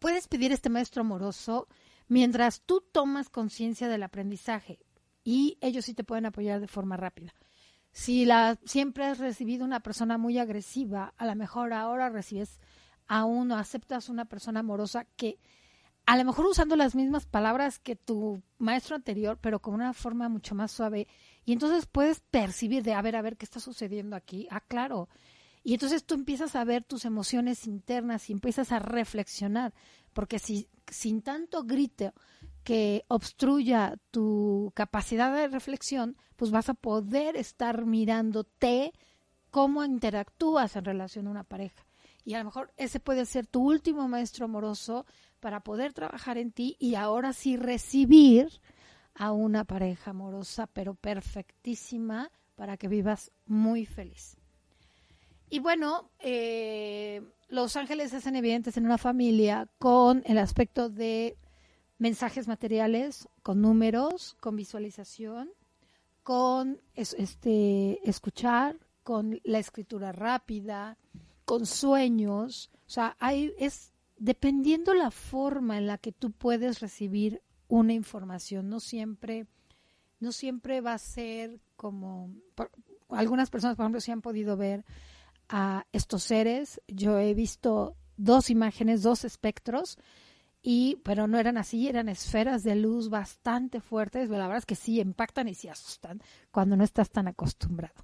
puedes 0.00 0.26
pedir 0.26 0.52
este 0.52 0.70
maestro 0.70 1.02
amoroso 1.02 1.68
mientras 2.08 2.60
tú 2.62 2.84
tomas 2.92 3.30
conciencia 3.30 3.88
del 3.88 4.02
aprendizaje 4.02 4.80
y 5.22 5.56
ellos 5.60 5.84
sí 5.84 5.94
te 5.94 6.04
pueden 6.04 6.26
apoyar 6.26 6.60
de 6.60 6.68
forma 6.68 6.96
rápida. 6.96 7.34
Si 7.92 8.24
la, 8.24 8.58
siempre 8.64 9.04
has 9.04 9.18
recibido 9.18 9.64
una 9.64 9.80
persona 9.80 10.18
muy 10.18 10.38
agresiva, 10.38 11.14
a 11.16 11.26
lo 11.26 11.36
mejor 11.36 11.72
ahora 11.72 12.08
recibes 12.08 12.58
a 13.06 13.24
uno, 13.24 13.56
aceptas 13.56 14.08
una 14.08 14.24
persona 14.24 14.60
amorosa 14.60 15.06
que 15.16 15.38
a 16.08 16.16
lo 16.16 16.24
mejor 16.24 16.46
usando 16.46 16.74
las 16.74 16.94
mismas 16.94 17.26
palabras 17.26 17.78
que 17.78 17.94
tu 17.94 18.42
maestro 18.56 18.96
anterior, 18.96 19.38
pero 19.42 19.60
con 19.60 19.74
una 19.74 19.92
forma 19.92 20.30
mucho 20.30 20.54
más 20.54 20.72
suave. 20.72 21.06
Y 21.44 21.52
entonces 21.52 21.84
puedes 21.84 22.20
percibir 22.20 22.82
de, 22.82 22.94
a 22.94 23.02
ver, 23.02 23.14
a 23.14 23.20
ver, 23.20 23.36
¿qué 23.36 23.44
está 23.44 23.60
sucediendo 23.60 24.16
aquí? 24.16 24.48
Ah, 24.50 24.62
claro, 24.62 25.10
y 25.62 25.74
entonces 25.74 26.04
tú 26.04 26.14
empiezas 26.14 26.56
a 26.56 26.64
ver 26.64 26.82
tus 26.82 27.04
emociones 27.04 27.66
internas 27.66 28.30
y 28.30 28.32
empiezas 28.32 28.72
a 28.72 28.78
reflexionar, 28.78 29.74
porque 30.14 30.38
si 30.38 30.70
sin 30.90 31.20
tanto 31.20 31.64
grito 31.64 32.14
que 32.64 33.04
obstruya 33.08 33.98
tu 34.10 34.72
capacidad 34.74 35.30
de 35.34 35.48
reflexión, 35.48 36.16
pues 36.36 36.50
vas 36.50 36.70
a 36.70 36.74
poder 36.74 37.36
estar 37.36 37.84
mirándote 37.84 38.94
cómo 39.50 39.84
interactúas 39.84 40.74
en 40.74 40.86
relación 40.86 41.26
a 41.26 41.32
una 41.32 41.44
pareja. 41.44 41.84
Y 42.24 42.34
a 42.34 42.38
lo 42.38 42.44
mejor 42.44 42.72
ese 42.76 43.00
puede 43.00 43.24
ser 43.24 43.46
tu 43.46 43.62
último 43.62 44.06
maestro 44.06 44.44
amoroso 44.44 45.06
para 45.40 45.60
poder 45.60 45.92
trabajar 45.92 46.38
en 46.38 46.52
ti 46.52 46.76
y 46.78 46.94
ahora 46.94 47.32
sí 47.32 47.56
recibir 47.56 48.48
a 49.14 49.32
una 49.32 49.64
pareja 49.64 50.10
amorosa, 50.10 50.66
pero 50.66 50.94
perfectísima, 50.94 52.30
para 52.54 52.76
que 52.76 52.88
vivas 52.88 53.30
muy 53.46 53.86
feliz. 53.86 54.36
Y 55.50 55.60
bueno, 55.60 56.10
eh, 56.18 57.22
los 57.48 57.76
ángeles 57.76 58.12
hacen 58.12 58.36
evidentes 58.36 58.76
en 58.76 58.84
una 58.84 58.98
familia 58.98 59.68
con 59.78 60.22
el 60.26 60.38
aspecto 60.38 60.90
de 60.90 61.36
mensajes 61.98 62.46
materiales, 62.46 63.28
con 63.42 63.60
números, 63.62 64.36
con 64.40 64.56
visualización, 64.56 65.50
con 66.22 66.80
este, 66.94 67.98
escuchar, 68.08 68.76
con 69.02 69.40
la 69.44 69.58
escritura 69.58 70.12
rápida, 70.12 70.98
con 71.44 71.64
sueños. 71.64 72.70
O 72.86 72.90
sea, 72.90 73.16
hay, 73.18 73.54
es 73.58 73.87
dependiendo 74.18 74.94
la 74.94 75.10
forma 75.10 75.78
en 75.78 75.86
la 75.86 75.98
que 75.98 76.12
tú 76.12 76.30
puedes 76.32 76.80
recibir 76.80 77.42
una 77.68 77.92
información. 77.92 78.68
No 78.68 78.80
siempre, 78.80 79.46
no 80.20 80.32
siempre 80.32 80.80
va 80.80 80.94
a 80.94 80.98
ser 80.98 81.60
como 81.76 82.32
algunas 83.08 83.50
personas, 83.50 83.76
por 83.76 83.84
ejemplo, 83.84 84.00
sí 84.00 84.10
han 84.10 84.22
podido 84.22 84.56
ver 84.56 84.84
a 85.48 85.86
estos 85.92 86.24
seres. 86.24 86.80
Yo 86.88 87.18
he 87.18 87.34
visto 87.34 87.96
dos 88.16 88.50
imágenes, 88.50 89.02
dos 89.02 89.24
espectros, 89.24 89.98
y 90.62 90.96
pero 91.04 91.28
no 91.28 91.38
eran 91.38 91.56
así, 91.56 91.88
eran 91.88 92.08
esferas 92.08 92.64
de 92.64 92.74
luz 92.74 93.08
bastante 93.08 93.80
fuertes, 93.80 94.28
la 94.28 94.38
verdad 94.38 94.58
es 94.58 94.66
que 94.66 94.74
sí 94.74 95.00
impactan 95.00 95.48
y 95.48 95.54
sí 95.54 95.68
asustan 95.68 96.20
cuando 96.50 96.76
no 96.76 96.84
estás 96.84 97.10
tan 97.10 97.28
acostumbrado. 97.28 97.94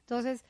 Entonces, 0.00 0.42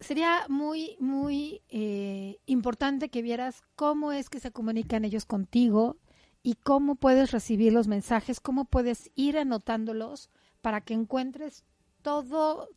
sería 0.00 0.46
muy, 0.48 0.96
muy 1.00 1.62
eh, 1.68 2.38
importante 2.46 3.08
que 3.08 3.22
vieras 3.22 3.62
cómo 3.74 4.12
es 4.12 4.28
que 4.28 4.40
se 4.40 4.52
comunican 4.52 5.04
ellos 5.04 5.24
contigo 5.24 5.96
y 6.42 6.54
cómo 6.54 6.96
puedes 6.96 7.32
recibir 7.32 7.72
los 7.72 7.88
mensajes, 7.88 8.40
cómo 8.40 8.66
puedes 8.66 9.10
ir 9.14 9.38
anotándolos 9.38 10.30
para 10.60 10.80
que 10.80 10.94
encuentres 10.94 11.64
todo, 12.02 12.68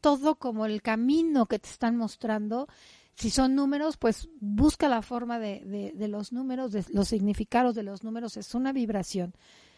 todo 0.00 0.36
como 0.36 0.66
el 0.66 0.82
camino 0.82 1.46
que 1.46 1.58
te 1.58 1.68
están 1.68 1.96
mostrando. 1.96 2.68
Si 3.14 3.30
son 3.30 3.54
números, 3.54 3.96
pues 3.96 4.28
busca 4.40 4.88
la 4.88 5.02
forma 5.02 5.38
de, 5.38 5.92
de, 5.94 6.08
los 6.08 6.32
números, 6.32 6.72
de 6.72 6.84
los 6.90 7.08
significados 7.08 7.74
de 7.74 7.82
los 7.82 8.04
números, 8.04 8.36
es 8.36 8.54
una 8.54 8.72
vibración. 8.72 9.34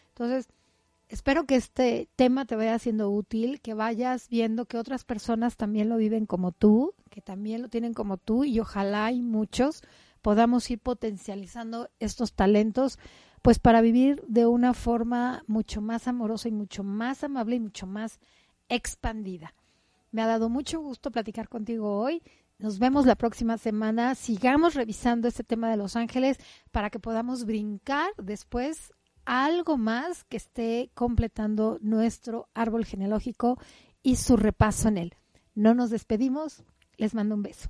Entonces, 0.09 0.47
espero 1.13 1.45
que 1.45 1.55
este 1.55 2.09
tema 2.15 2.45
te 2.45 2.55
vaya 2.55 2.77
siendo 2.79 3.09
útil, 3.09 3.61
que 3.61 3.73
vayas 3.73 4.27
viendo 4.29 4.65
que 4.65 4.77
otras 4.77 5.03
personas 5.03 5.55
también 5.55 5.89
lo 5.89 5.97
viven 5.97 6.25
como 6.25 6.51
tú, 6.51 6.93
que 7.09 7.21
también 7.21 7.61
lo 7.61 7.69
tienen 7.69 7.93
como 7.93 8.17
tú 8.17 8.43
y 8.43 8.59
ojalá 8.59 9.05
hay 9.05 9.21
muchos 9.21 9.83
podamos 10.23 10.71
ir 10.71 10.79
potencializando 10.79 11.89
estos 11.99 12.33
talentos, 12.33 12.97
pues 13.43 13.59
para 13.59 13.81
vivir 13.81 14.23
de 14.27 14.47
una 14.47 14.73
forma 14.73 15.43
mucho 15.47 15.81
más 15.81 16.07
amorosa 16.07 16.47
y 16.47 16.51
mucho 16.51 16.83
más 16.83 17.23
amable 17.23 17.57
y 17.57 17.59
mucho 17.59 17.85
más 17.85 18.19
expandida. 18.69 19.53
Me 20.11 20.21
ha 20.21 20.27
dado 20.27 20.49
mucho 20.49 20.79
gusto 20.79 21.11
platicar 21.11 21.49
contigo 21.49 21.99
hoy. 21.99 22.23
Nos 22.57 22.79
vemos 22.79 23.05
la 23.05 23.15
próxima 23.15 23.57
semana. 23.57 24.15
Sigamos 24.15 24.75
revisando 24.75 25.27
este 25.27 25.43
tema 25.43 25.69
de 25.69 25.75
Los 25.75 25.97
Ángeles 25.97 26.37
para 26.71 26.89
que 26.89 26.99
podamos 26.99 27.45
brincar 27.45 28.11
después 28.17 28.93
algo 29.25 29.77
más 29.77 30.23
que 30.23 30.37
esté 30.37 30.91
completando 30.93 31.77
nuestro 31.81 32.49
árbol 32.53 32.85
genealógico 32.85 33.57
y 34.01 34.17
su 34.17 34.37
repaso 34.37 34.87
en 34.89 34.97
él. 34.97 35.15
No 35.55 35.73
nos 35.73 35.89
despedimos. 35.89 36.63
Les 36.97 37.15
mando 37.15 37.35
un 37.35 37.43
beso. 37.43 37.69